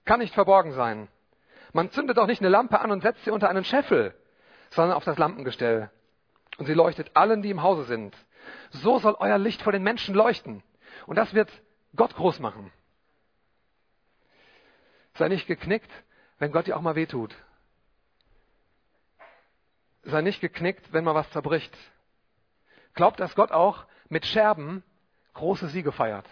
kann 0.06 0.20
nicht 0.20 0.36
verborgen 0.36 0.74
sein. 0.74 1.08
Man 1.74 1.90
zündet 1.92 2.20
auch 2.20 2.28
nicht 2.28 2.42
eine 2.42 2.50
Lampe 2.50 2.80
an 2.80 2.92
und 2.92 3.02
setzt 3.02 3.24
sie 3.24 3.32
unter 3.32 3.50
einen 3.50 3.64
Scheffel, 3.64 4.14
sondern 4.70 4.96
auf 4.96 5.04
das 5.04 5.18
Lampengestell. 5.18 5.90
Und 6.58 6.66
sie 6.66 6.74
leuchtet 6.74 7.12
allen, 7.16 7.42
die 7.42 7.50
im 7.50 7.64
Hause 7.64 7.86
sind. 7.86 8.16
So 8.72 9.00
soll 9.00 9.16
euer 9.20 9.38
Licht 9.38 9.62
vor 9.62 9.72
den 9.72 9.84
Menschen 9.84 10.16
leuchten. 10.16 10.64
Und 11.06 11.16
das 11.16 11.34
wird 11.34 11.50
Gott 11.96 12.16
groß 12.16 12.40
machen. 12.40 12.72
Sei 15.16 15.28
nicht 15.28 15.48
geknickt, 15.48 15.92
wenn 16.40 16.52
Gott 16.52 16.68
dir 16.68 16.78
auch 16.78 16.82
mal 16.82 16.96
wehtut. 16.96 17.36
Sei 20.04 20.22
nicht 20.22 20.42
geknickt, 20.42 20.94
wenn 20.94 21.04
mal 21.04 21.16
was 21.16 21.30
zerbricht. 21.32 21.76
Glaubt, 22.94 23.20
dass 23.20 23.36
Gott 23.36 23.52
auch 23.52 23.86
mit 24.10 24.26
Scherben 24.26 24.84
große 25.34 25.68
Siege 25.68 25.92
feiert. 25.92 26.28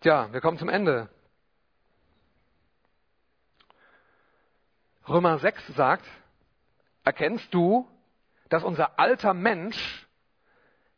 Tja, 0.00 0.32
wir 0.32 0.40
kommen 0.40 0.58
zum 0.58 0.68
Ende. 0.68 1.08
Römer 5.08 5.38
6 5.38 5.66
sagt, 5.68 6.04
erkennst 7.04 7.52
du, 7.54 7.88
dass 8.48 8.64
unser 8.64 8.98
alter 8.98 9.34
Mensch 9.34 10.05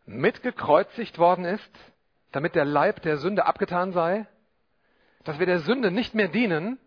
mitgekreuzigt 0.09 1.19
worden 1.19 1.45
ist, 1.45 1.71
damit 2.33 2.55
der 2.55 2.65
Leib 2.65 3.03
der 3.03 3.19
Sünde 3.19 3.47
abgetan 3.47 3.93
sei, 3.93 4.27
dass 5.25 5.39
wir 5.39 5.47
der 5.47 5.61
Sünde 5.61 5.91
nicht 5.91 6.15
mehr 6.15 6.29
dienen. 6.29 6.79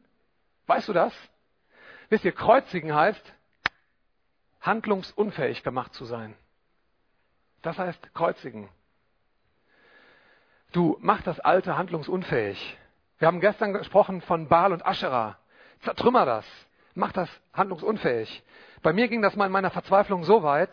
Weißt 0.68 0.88
du 0.88 0.94
das? 0.94 1.14
Wisst 2.10 2.26
ihr, 2.26 2.32
kreuzigen 2.32 2.94
heißt, 2.94 3.34
handlungsunfähig 4.62 5.64
gemacht 5.64 5.94
zu 5.94 6.06
sein. 6.06 6.36
Das 7.62 7.78
heißt 7.78 8.14
kreuzigen. 8.14 8.70
Du 10.72 10.98
mach 11.02 11.22
das 11.22 11.40
Alte 11.40 11.78
handlungsunfähig. 11.78 12.78
Wir 13.20 13.28
haben 13.28 13.42
gestern 13.42 13.74
gesprochen 13.74 14.22
von 14.22 14.48
Baal 14.48 14.74
und 14.74 14.86
Aschera. 14.86 15.38
Zertrümmer 15.82 16.26
das. 16.26 16.46
Mach 16.96 17.12
das 17.12 17.30
handlungsunfähig. 17.54 18.44
Bei 18.82 18.94
mir 18.94 19.08
ging 19.08 19.22
das 19.22 19.36
mal 19.36 19.46
in 19.46 19.52
meiner 19.52 19.70
Verzweiflung 19.70 20.24
so 20.24 20.44
weit, 20.44 20.72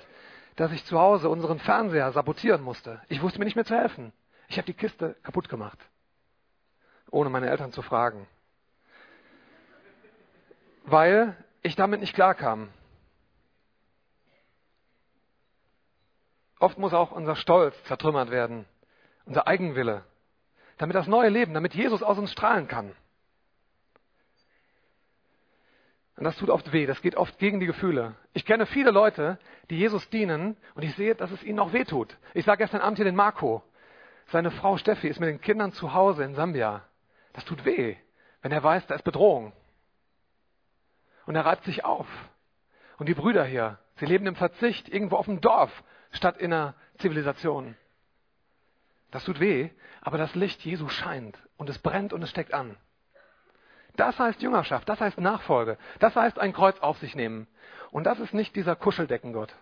dass 0.58 0.72
ich 0.72 0.84
zu 0.86 0.98
Hause 0.98 1.28
unseren 1.28 1.60
Fernseher 1.60 2.10
sabotieren 2.10 2.62
musste. 2.62 3.00
Ich 3.08 3.22
wusste 3.22 3.38
mir 3.38 3.44
nicht 3.44 3.54
mehr 3.54 3.64
zu 3.64 3.76
helfen. 3.76 4.12
Ich 4.48 4.58
habe 4.58 4.66
die 4.66 4.74
Kiste 4.74 5.14
kaputt 5.22 5.48
gemacht, 5.48 5.78
ohne 7.12 7.30
meine 7.30 7.48
Eltern 7.48 7.70
zu 7.70 7.80
fragen, 7.80 8.26
weil 10.82 11.36
ich 11.62 11.76
damit 11.76 12.00
nicht 12.00 12.12
klarkam. 12.12 12.70
Oft 16.58 16.76
muss 16.76 16.92
auch 16.92 17.12
unser 17.12 17.36
Stolz 17.36 17.80
zertrümmert 17.84 18.30
werden, 18.30 18.64
unser 19.26 19.46
Eigenwille, 19.46 20.04
damit 20.78 20.96
das 20.96 21.06
neue 21.06 21.28
Leben, 21.28 21.54
damit 21.54 21.74
Jesus 21.74 22.02
aus 22.02 22.18
uns 22.18 22.32
strahlen 22.32 22.66
kann. 22.66 22.96
Und 26.18 26.24
das 26.24 26.36
tut 26.36 26.50
oft 26.50 26.72
weh, 26.72 26.84
das 26.84 27.00
geht 27.00 27.14
oft 27.14 27.38
gegen 27.38 27.60
die 27.60 27.66
Gefühle. 27.66 28.16
Ich 28.32 28.44
kenne 28.44 28.66
viele 28.66 28.90
Leute, 28.90 29.38
die 29.70 29.78
Jesus 29.78 30.10
dienen 30.10 30.56
und 30.74 30.82
ich 30.82 30.92
sehe, 30.96 31.14
dass 31.14 31.30
es 31.30 31.44
ihnen 31.44 31.60
auch 31.60 31.72
weh 31.72 31.84
tut. 31.84 32.16
Ich 32.34 32.44
sage 32.44 32.64
gestern 32.64 32.80
Abend 32.80 32.98
hier 32.98 33.04
den 33.04 33.14
Marco, 33.14 33.62
seine 34.26 34.50
Frau 34.50 34.76
Steffi 34.78 35.06
ist 35.06 35.20
mit 35.20 35.28
den 35.28 35.40
Kindern 35.40 35.70
zu 35.70 35.94
Hause 35.94 36.24
in 36.24 36.34
Sambia. 36.34 36.82
Das 37.34 37.44
tut 37.44 37.64
weh, 37.64 37.94
wenn 38.42 38.50
er 38.50 38.64
weiß, 38.64 38.88
da 38.88 38.96
ist 38.96 39.04
Bedrohung. 39.04 39.52
Und 41.26 41.36
er 41.36 41.46
reibt 41.46 41.62
sich 41.62 41.84
auf. 41.84 42.08
Und 42.98 43.08
die 43.08 43.14
Brüder 43.14 43.44
hier, 43.44 43.78
sie 43.98 44.06
leben 44.06 44.26
im 44.26 44.34
Verzicht, 44.34 44.88
irgendwo 44.88 45.14
auf 45.14 45.26
dem 45.26 45.40
Dorf, 45.40 45.70
statt 46.10 46.36
in 46.38 46.52
einer 46.52 46.74
Zivilisation. 46.98 47.76
Das 49.12 49.24
tut 49.24 49.38
weh, 49.38 49.70
aber 50.00 50.18
das 50.18 50.34
Licht 50.34 50.64
Jesu 50.64 50.88
scheint 50.88 51.38
und 51.58 51.70
es 51.70 51.78
brennt 51.78 52.12
und 52.12 52.22
es 52.24 52.30
steckt 52.30 52.52
an. 52.52 52.76
Das 53.98 54.16
heißt 54.16 54.40
Jüngerschaft, 54.40 54.88
das 54.88 55.00
heißt 55.00 55.18
Nachfolge, 55.18 55.76
das 55.98 56.14
heißt 56.14 56.38
ein 56.38 56.52
Kreuz 56.52 56.78
auf 56.78 56.98
sich 56.98 57.16
nehmen. 57.16 57.48
Und 57.90 58.04
das 58.04 58.20
ist 58.20 58.32
nicht 58.32 58.54
dieser 58.54 58.76
Kuscheldeckengott. 58.76 59.52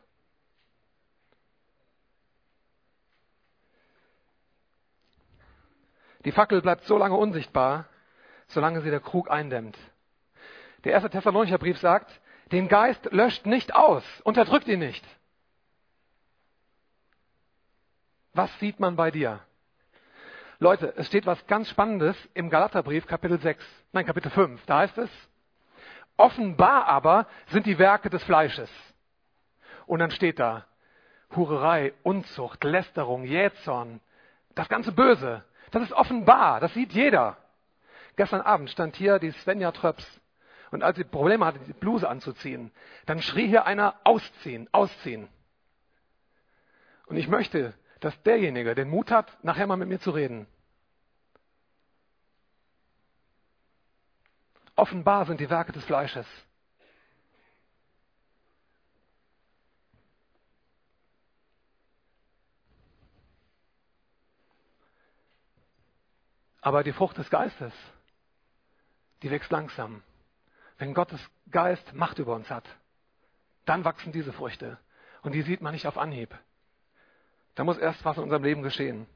Die 6.27 6.33
Fackel 6.33 6.61
bleibt 6.61 6.85
so 6.85 6.99
lange 6.99 7.17
unsichtbar, 7.17 7.87
solange 8.49 8.83
sie 8.83 8.91
der 8.91 9.01
Krug 9.01 9.31
eindämmt. 9.31 9.79
Der 10.85 10.93
erste 10.93 11.09
Thessalonicher 11.09 11.57
Brief 11.57 11.79
sagt, 11.79 12.21
den 12.53 12.69
Geist 12.69 13.07
löscht 13.13 13.47
nicht 13.47 13.75
aus, 13.75 14.05
unterdrückt 14.21 14.69
ihn 14.69 14.81
nicht. 14.81 15.05
Was 18.35 18.51
sieht 18.59 18.81
man 18.81 18.97
bei 18.97 19.11
dir? 19.11 19.46
Leute, 20.59 20.95
es 20.97 21.07
steht 21.07 21.27
was 21.27 21.47
ganz 21.47 21.69
Spannendes 21.69 22.17
im 22.33 22.49
Galaterbrief 22.49 23.07
Kapitel 23.07 23.39
6, 23.39 23.63
nein 23.93 24.07
Kapitel 24.07 24.31
5. 24.31 24.65
Da 24.65 24.79
heißt 24.79 24.97
es, 24.97 25.11
offenbar 26.17 26.87
aber 26.87 27.27
sind 27.49 27.67
die 27.67 27.79
Werke 27.79 28.09
des 28.09 28.25
Fleisches. 28.25 28.71
Und 29.87 29.99
dann 29.99 30.11
steht 30.11 30.39
da, 30.39 30.65
Hurerei, 31.35 31.93
Unzucht, 32.03 32.65
Lästerung, 32.65 33.25
Jähzorn, 33.25 34.01
das 34.55 34.69
ganze 34.69 34.93
Böse. 34.93 35.45
Das 35.73 35.83
ist 35.83 35.93
offenbar, 35.93 36.61
das 36.61 36.73
sieht 36.73 36.93
jeder. 36.93 37.37
Gestern 38.17 38.41
Abend 38.41 38.71
stand 38.71 38.97
hier 38.97 39.19
die 39.19 39.33
Svenja 39.33 39.73
Tröps. 39.73 40.07
Und 40.71 40.83
als 40.83 40.97
sie 40.97 41.05
Probleme 41.05 41.45
hatte, 41.45 41.59
die 41.61 41.75
Bluse 41.75 42.09
anzuziehen, 42.09 42.73
dann 43.05 43.21
schrie 43.21 43.47
hier 43.47 43.67
einer 43.67 43.95
ausziehen, 44.05 44.69
ausziehen. 44.73 45.29
Und 47.07 47.17
ich 47.17 47.29
möchte, 47.29 47.75
dass 48.07 48.23
derjenige 48.23 48.77
den 48.77 48.89
Mut 48.89 49.11
hat, 49.11 49.37
nachher 49.43 49.67
mal 49.67 49.77
mit 49.77 49.89
mir 49.89 49.99
zu 49.99 50.13
reden. 50.13 50.47
Offenbar 54.77 55.27
sind 55.27 55.41
die 55.41 55.51
Werke 55.51 55.73
des 55.73 55.85
Fleisches. 55.85 56.25
Aber 66.61 66.85
die 66.85 66.93
Frucht 66.93 67.19
des 67.19 67.29
Geistes, 67.29 67.73
die 69.23 69.33
wächst 69.33 69.51
langsam. 69.51 70.05
Wenn 70.79 70.95
Gottes 70.95 71.21
Geist 71.51 71.93
Macht 71.93 72.21
über 72.21 72.37
uns 72.37 72.49
hat, 72.51 72.69
dann 73.65 73.85
wachsen 73.85 74.13
diese 74.13 74.33
Früchte. 74.33 74.79
Und 75.23 75.33
die 75.33 75.43
sieht 75.43 75.61
man 75.61 75.73
nicht 75.73 75.89
auf 75.89 75.99
Anhieb. 75.99 76.33
Da 77.57 77.65
muss 77.65 77.79
erst 77.79 78.05
was 78.05 78.19
in 78.19 78.23
unserem 78.23 78.45
Leben 78.45 78.63
geschehen. 78.63 79.07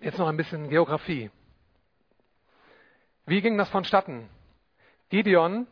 Jetzt 0.00 0.18
noch 0.18 0.28
ein 0.28 0.36
bisschen 0.36 0.68
Geografie. 0.68 1.30
Wie 3.26 3.40
ging 3.40 3.58
das 3.58 3.68
vonstatten? 3.68 4.28
Gideon 5.08 5.66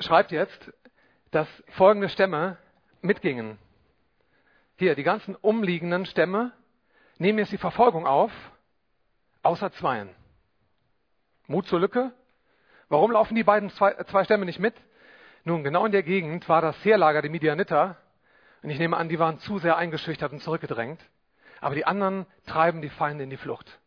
schreibt 0.00 0.32
jetzt, 0.32 0.72
dass 1.30 1.48
folgende 1.76 2.08
Stämme 2.08 2.58
mitgingen. 3.00 3.58
Hier, 4.76 4.96
die 4.96 5.02
ganzen 5.04 5.36
umliegenden 5.36 6.04
Stämme 6.06 6.52
nehmen 7.18 7.38
jetzt 7.38 7.52
die 7.52 7.58
Verfolgung 7.58 8.06
auf, 8.06 8.32
außer 9.42 9.70
zweien. 9.72 10.08
Mut 11.46 11.68
zur 11.68 11.78
Lücke, 11.78 12.12
Warum 12.94 13.10
laufen 13.10 13.34
die 13.34 13.42
beiden 13.42 13.70
zwei, 13.70 13.92
zwei 14.04 14.22
Stämme 14.22 14.44
nicht 14.44 14.60
mit? 14.60 14.72
Nun, 15.42 15.64
genau 15.64 15.84
in 15.84 15.90
der 15.90 16.04
Gegend 16.04 16.48
war 16.48 16.62
das 16.62 16.76
Heerlager 16.84 17.22
der 17.22 17.30
Midianiter. 17.32 17.96
Und 18.62 18.70
ich 18.70 18.78
nehme 18.78 18.96
an, 18.96 19.08
die 19.08 19.18
waren 19.18 19.40
zu 19.40 19.58
sehr 19.58 19.76
eingeschüchtert 19.76 20.30
und 20.30 20.38
zurückgedrängt. 20.38 21.00
Aber 21.60 21.74
die 21.74 21.86
anderen 21.86 22.24
treiben 22.46 22.82
die 22.82 22.90
Feinde 22.90 23.24
in 23.24 23.30
die 23.30 23.36
Flucht. 23.36 23.80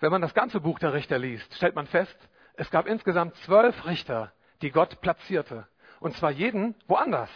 Wenn 0.00 0.10
man 0.10 0.20
das 0.20 0.34
ganze 0.34 0.58
Buch 0.58 0.80
der 0.80 0.92
Richter 0.92 1.20
liest, 1.20 1.54
stellt 1.54 1.76
man 1.76 1.86
fest, 1.86 2.18
es 2.54 2.72
gab 2.72 2.88
insgesamt 2.88 3.36
zwölf 3.44 3.86
Richter, 3.86 4.32
die 4.62 4.72
Gott 4.72 5.00
platzierte. 5.00 5.68
Und 6.00 6.16
zwar 6.16 6.32
jeden 6.32 6.74
woanders. 6.88 7.30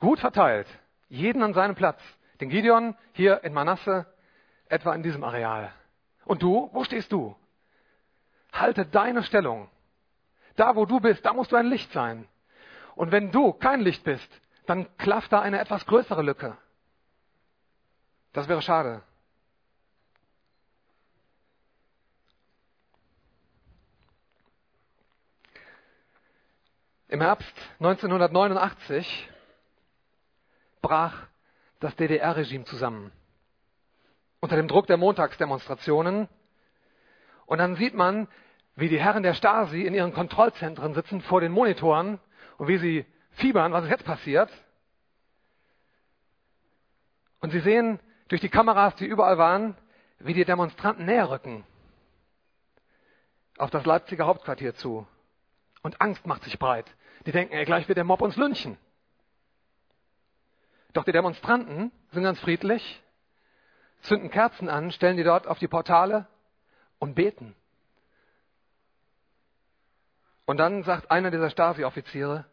Gut 0.00 0.18
verteilt. 0.18 0.66
Jeden 1.08 1.44
an 1.44 1.54
seinem 1.54 1.76
Platz. 1.76 2.02
Den 2.40 2.48
Gideon 2.48 2.96
hier 3.12 3.44
in 3.44 3.52
Manasse, 3.52 4.06
etwa 4.68 4.94
in 4.94 5.02
diesem 5.02 5.24
Areal. 5.24 5.72
Und 6.24 6.42
du, 6.42 6.70
wo 6.72 6.84
stehst 6.84 7.12
du? 7.12 7.36
Halte 8.52 8.86
deine 8.86 9.22
Stellung. 9.22 9.68
Da, 10.56 10.74
wo 10.74 10.86
du 10.86 11.00
bist, 11.00 11.24
da 11.24 11.32
musst 11.32 11.52
du 11.52 11.56
ein 11.56 11.66
Licht 11.66 11.92
sein. 11.92 12.26
Und 12.94 13.12
wenn 13.12 13.30
du 13.30 13.52
kein 13.52 13.80
Licht 13.80 14.02
bist, 14.04 14.28
dann 14.66 14.88
klafft 14.96 15.32
da 15.32 15.40
eine 15.40 15.60
etwas 15.60 15.86
größere 15.86 16.22
Lücke. 16.22 16.56
Das 18.32 18.48
wäre 18.48 18.62
schade. 18.62 19.02
Im 27.08 27.20
Herbst 27.20 27.54
1989 27.78 29.30
brach 30.82 31.14
das 31.78 31.94
DDR-Regime 31.96 32.64
zusammen 32.64 33.12
unter 34.46 34.56
dem 34.56 34.68
Druck 34.68 34.86
der 34.86 34.96
Montagsdemonstrationen. 34.96 36.28
Und 37.46 37.58
dann 37.58 37.74
sieht 37.74 37.94
man, 37.94 38.28
wie 38.76 38.88
die 38.88 39.00
Herren 39.00 39.24
der 39.24 39.34
Stasi 39.34 39.82
in 39.82 39.92
ihren 39.92 40.12
Kontrollzentren 40.12 40.94
sitzen 40.94 41.20
vor 41.20 41.40
den 41.40 41.50
Monitoren 41.50 42.20
und 42.56 42.68
wie 42.68 42.78
sie 42.78 43.06
fiebern, 43.32 43.72
was 43.72 43.84
ist 43.84 43.90
jetzt 43.90 44.04
passiert. 44.04 44.48
Und 47.40 47.50
sie 47.50 47.58
sehen 47.58 47.98
durch 48.28 48.40
die 48.40 48.48
Kameras, 48.48 48.94
die 48.94 49.06
überall 49.06 49.36
waren, 49.36 49.76
wie 50.20 50.32
die 50.32 50.44
Demonstranten 50.44 51.06
näher 51.06 51.28
rücken 51.28 51.64
auf 53.58 53.70
das 53.70 53.84
Leipziger 53.84 54.26
Hauptquartier 54.26 54.74
zu. 54.74 55.08
Und 55.82 56.00
Angst 56.00 56.24
macht 56.24 56.44
sich 56.44 56.56
breit. 56.58 56.86
Die 57.26 57.32
denken, 57.32 57.52
ey, 57.52 57.64
gleich 57.64 57.88
wird 57.88 57.96
der 57.96 58.04
Mob 58.04 58.20
uns 58.20 58.36
lynchen. 58.36 58.78
Doch 60.92 61.02
die 61.02 61.12
Demonstranten 61.12 61.90
sind 62.12 62.22
ganz 62.22 62.38
friedlich 62.38 63.02
zünden 64.06 64.30
Kerzen 64.30 64.68
an, 64.68 64.90
stellen 64.90 65.16
die 65.16 65.24
dort 65.24 65.46
auf 65.46 65.58
die 65.58 65.68
Portale 65.68 66.26
und 66.98 67.14
beten. 67.14 67.54
Und 70.46 70.58
dann 70.58 70.84
sagt 70.84 71.10
einer 71.10 71.30
dieser 71.30 71.50
Stasi-Offiziere, 71.50 72.44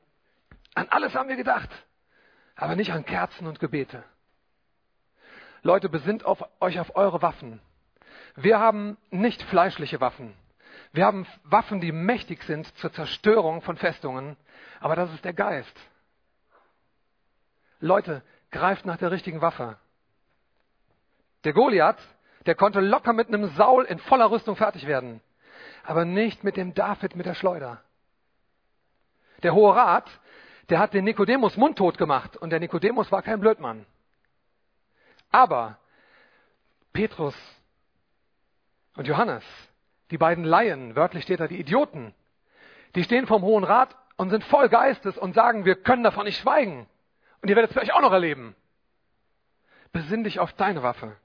an 0.75 0.89
alles 0.89 1.13
haben 1.15 1.29
wir 1.29 1.35
gedacht. 1.35 1.69
aber 2.55 2.75
nicht 2.75 2.91
an 2.91 3.05
Kerzen 3.05 3.47
und 3.47 3.59
Gebete. 3.59 4.03
Leute, 5.61 5.89
besinnt 5.89 6.25
auf, 6.25 6.43
euch 6.59 6.79
auf 6.79 6.95
eure 6.95 7.21
Waffen. 7.21 7.61
Wir 8.35 8.59
haben 8.59 8.97
nicht 9.11 9.41
fleischliche 9.43 10.01
Waffen. 10.01 10.33
Wir 10.91 11.05
haben 11.05 11.25
Waffen, 11.43 11.81
die 11.81 11.91
mächtig 11.91 12.43
sind 12.43 12.67
zur 12.77 12.91
Zerstörung 12.91 13.61
von 13.61 13.77
Festungen, 13.77 14.37
aber 14.79 14.95
das 14.95 15.13
ist 15.13 15.25
der 15.25 15.33
Geist. 15.33 15.75
Leute, 17.79 18.23
greift 18.51 18.85
nach 18.85 18.97
der 18.97 19.11
richtigen 19.11 19.41
Waffe. 19.41 19.77
Der 21.43 21.53
Goliath, 21.53 21.99
der 22.45 22.55
konnte 22.55 22.79
locker 22.79 23.13
mit 23.13 23.27
einem 23.27 23.47
Saul 23.55 23.85
in 23.85 23.99
voller 23.99 24.31
Rüstung 24.31 24.55
fertig 24.55 24.87
werden, 24.87 25.21
aber 25.83 26.05
nicht 26.05 26.43
mit 26.43 26.57
dem 26.57 26.73
David 26.73 27.15
mit 27.15 27.25
der 27.25 27.35
Schleuder. 27.35 27.81
Der 29.43 29.53
Hohe 29.53 29.75
Rat, 29.75 30.09
der 30.69 30.79
hat 30.79 30.93
den 30.93 31.03
Nikodemus 31.03 31.57
mundtot 31.57 31.97
gemacht 31.97 32.37
und 32.37 32.49
der 32.49 32.59
Nikodemus 32.59 33.11
war 33.11 33.21
kein 33.21 33.39
Blödmann. 33.39 33.85
Aber 35.31 35.77
Petrus 36.93 37.35
und 38.95 39.07
Johannes, 39.07 39.43
die 40.11 40.17
beiden 40.17 40.43
Laien, 40.45 40.95
wörtlich 40.95 41.23
steht 41.23 41.39
da 41.39 41.47
die 41.47 41.59
Idioten, 41.59 42.13
die 42.95 43.03
stehen 43.03 43.27
vom 43.27 43.41
Hohen 43.41 43.63
Rat 43.63 43.95
und 44.15 44.29
sind 44.29 44.43
voll 44.43 44.69
Geistes 44.69 45.17
und 45.17 45.33
sagen, 45.33 45.65
wir 45.65 45.75
können 45.75 46.03
davon 46.03 46.25
nicht 46.25 46.39
schweigen. 46.39 46.87
Und 47.41 47.49
ihr 47.49 47.55
werdet 47.55 47.71
es 47.71 47.73
vielleicht 47.73 47.93
auch 47.93 48.01
noch 48.01 48.11
erleben. 48.11 48.55
Besinn 49.91 50.23
dich 50.23 50.39
auf 50.39 50.53
deine 50.53 50.83
Waffe. 50.83 51.17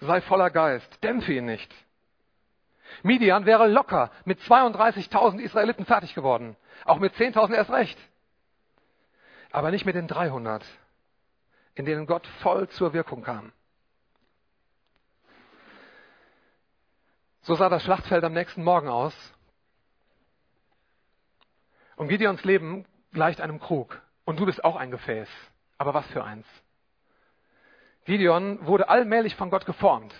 Sei 0.00 0.20
voller 0.20 0.50
Geist. 0.50 1.02
Dämpfe 1.02 1.32
ihn 1.32 1.46
nicht. 1.46 1.72
Midian 3.02 3.46
wäre 3.46 3.68
locker 3.68 4.10
mit 4.24 4.40
32.000 4.40 5.40
Israeliten 5.40 5.84
fertig 5.84 6.14
geworden. 6.14 6.56
Auch 6.84 6.98
mit 6.98 7.14
10.000 7.14 7.54
erst 7.54 7.70
recht. 7.70 7.98
Aber 9.50 9.70
nicht 9.70 9.86
mit 9.86 9.94
den 9.94 10.08
300, 10.08 10.64
in 11.74 11.84
denen 11.84 12.06
Gott 12.06 12.26
voll 12.42 12.68
zur 12.68 12.92
Wirkung 12.92 13.22
kam. 13.22 13.52
So 17.42 17.54
sah 17.54 17.68
das 17.68 17.82
Schlachtfeld 17.82 18.24
am 18.24 18.34
nächsten 18.34 18.62
Morgen 18.62 18.88
aus. 18.88 19.14
Und 21.96 22.08
Gideons 22.08 22.44
Leben 22.44 22.84
gleicht 23.12 23.40
einem 23.40 23.58
Krug. 23.58 24.00
Und 24.24 24.38
du 24.38 24.44
bist 24.44 24.62
auch 24.62 24.76
ein 24.76 24.90
Gefäß. 24.90 25.28
Aber 25.78 25.94
was 25.94 26.06
für 26.08 26.22
eins? 26.22 26.46
Gideon 28.08 28.66
wurde 28.66 28.88
allmählich 28.88 29.36
von 29.36 29.50
Gott 29.50 29.66
geformt. 29.66 30.14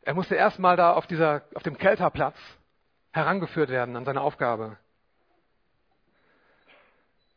Er 0.00 0.14
musste 0.14 0.34
erstmal 0.34 0.74
da 0.74 0.94
auf, 0.94 1.06
dieser, 1.06 1.42
auf 1.54 1.62
dem 1.62 1.76
Kelterplatz 1.76 2.36
herangeführt 3.12 3.68
werden 3.68 3.94
an 3.94 4.06
seine 4.06 4.22
Aufgabe. 4.22 4.78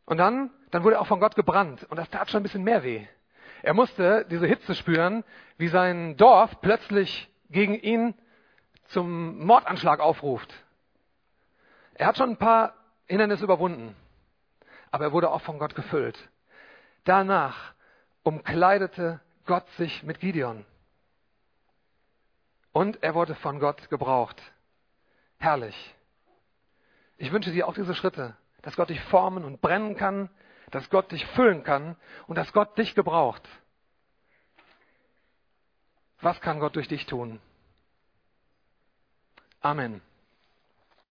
Und 0.06 0.16
dann, 0.16 0.50
dann 0.70 0.84
wurde 0.84 0.96
er 0.96 1.02
auch 1.02 1.06
von 1.06 1.20
Gott 1.20 1.36
gebrannt. 1.36 1.84
Und 1.90 1.98
das 1.98 2.08
tat 2.08 2.30
schon 2.30 2.40
ein 2.40 2.44
bisschen 2.44 2.64
mehr 2.64 2.82
weh. 2.82 3.06
Er 3.62 3.74
musste 3.74 4.24
diese 4.30 4.46
Hitze 4.46 4.74
spüren, 4.74 5.22
wie 5.58 5.68
sein 5.68 6.16
Dorf 6.16 6.62
plötzlich 6.62 7.28
gegen 7.50 7.74
ihn 7.74 8.14
zum 8.86 9.44
Mordanschlag 9.44 10.00
aufruft. 10.00 10.54
Er 11.92 12.06
hat 12.06 12.16
schon 12.16 12.30
ein 12.30 12.38
paar 12.38 12.72
Hindernisse 13.04 13.44
überwunden, 13.44 13.94
aber 14.90 15.04
er 15.04 15.12
wurde 15.12 15.30
auch 15.30 15.42
von 15.42 15.58
Gott 15.58 15.74
gefüllt. 15.74 16.16
Danach 17.04 17.75
umkleidete 18.26 19.20
Gott 19.46 19.68
sich 19.76 20.02
mit 20.02 20.18
Gideon. 20.18 20.66
Und 22.72 23.00
er 23.02 23.14
wurde 23.14 23.36
von 23.36 23.60
Gott 23.60 23.88
gebraucht. 23.88 24.42
Herrlich. 25.38 25.94
Ich 27.18 27.30
wünsche 27.30 27.52
dir 27.52 27.68
auch 27.68 27.74
diese 27.74 27.94
Schritte, 27.94 28.36
dass 28.62 28.74
Gott 28.74 28.90
dich 28.90 29.00
formen 29.02 29.44
und 29.44 29.60
brennen 29.60 29.96
kann, 29.96 30.28
dass 30.72 30.90
Gott 30.90 31.12
dich 31.12 31.24
füllen 31.28 31.62
kann 31.62 31.96
und 32.26 32.36
dass 32.36 32.52
Gott 32.52 32.76
dich 32.76 32.96
gebraucht. 32.96 33.48
Was 36.20 36.40
kann 36.40 36.58
Gott 36.58 36.74
durch 36.74 36.88
dich 36.88 37.06
tun? 37.06 37.40
Amen. 39.60 40.02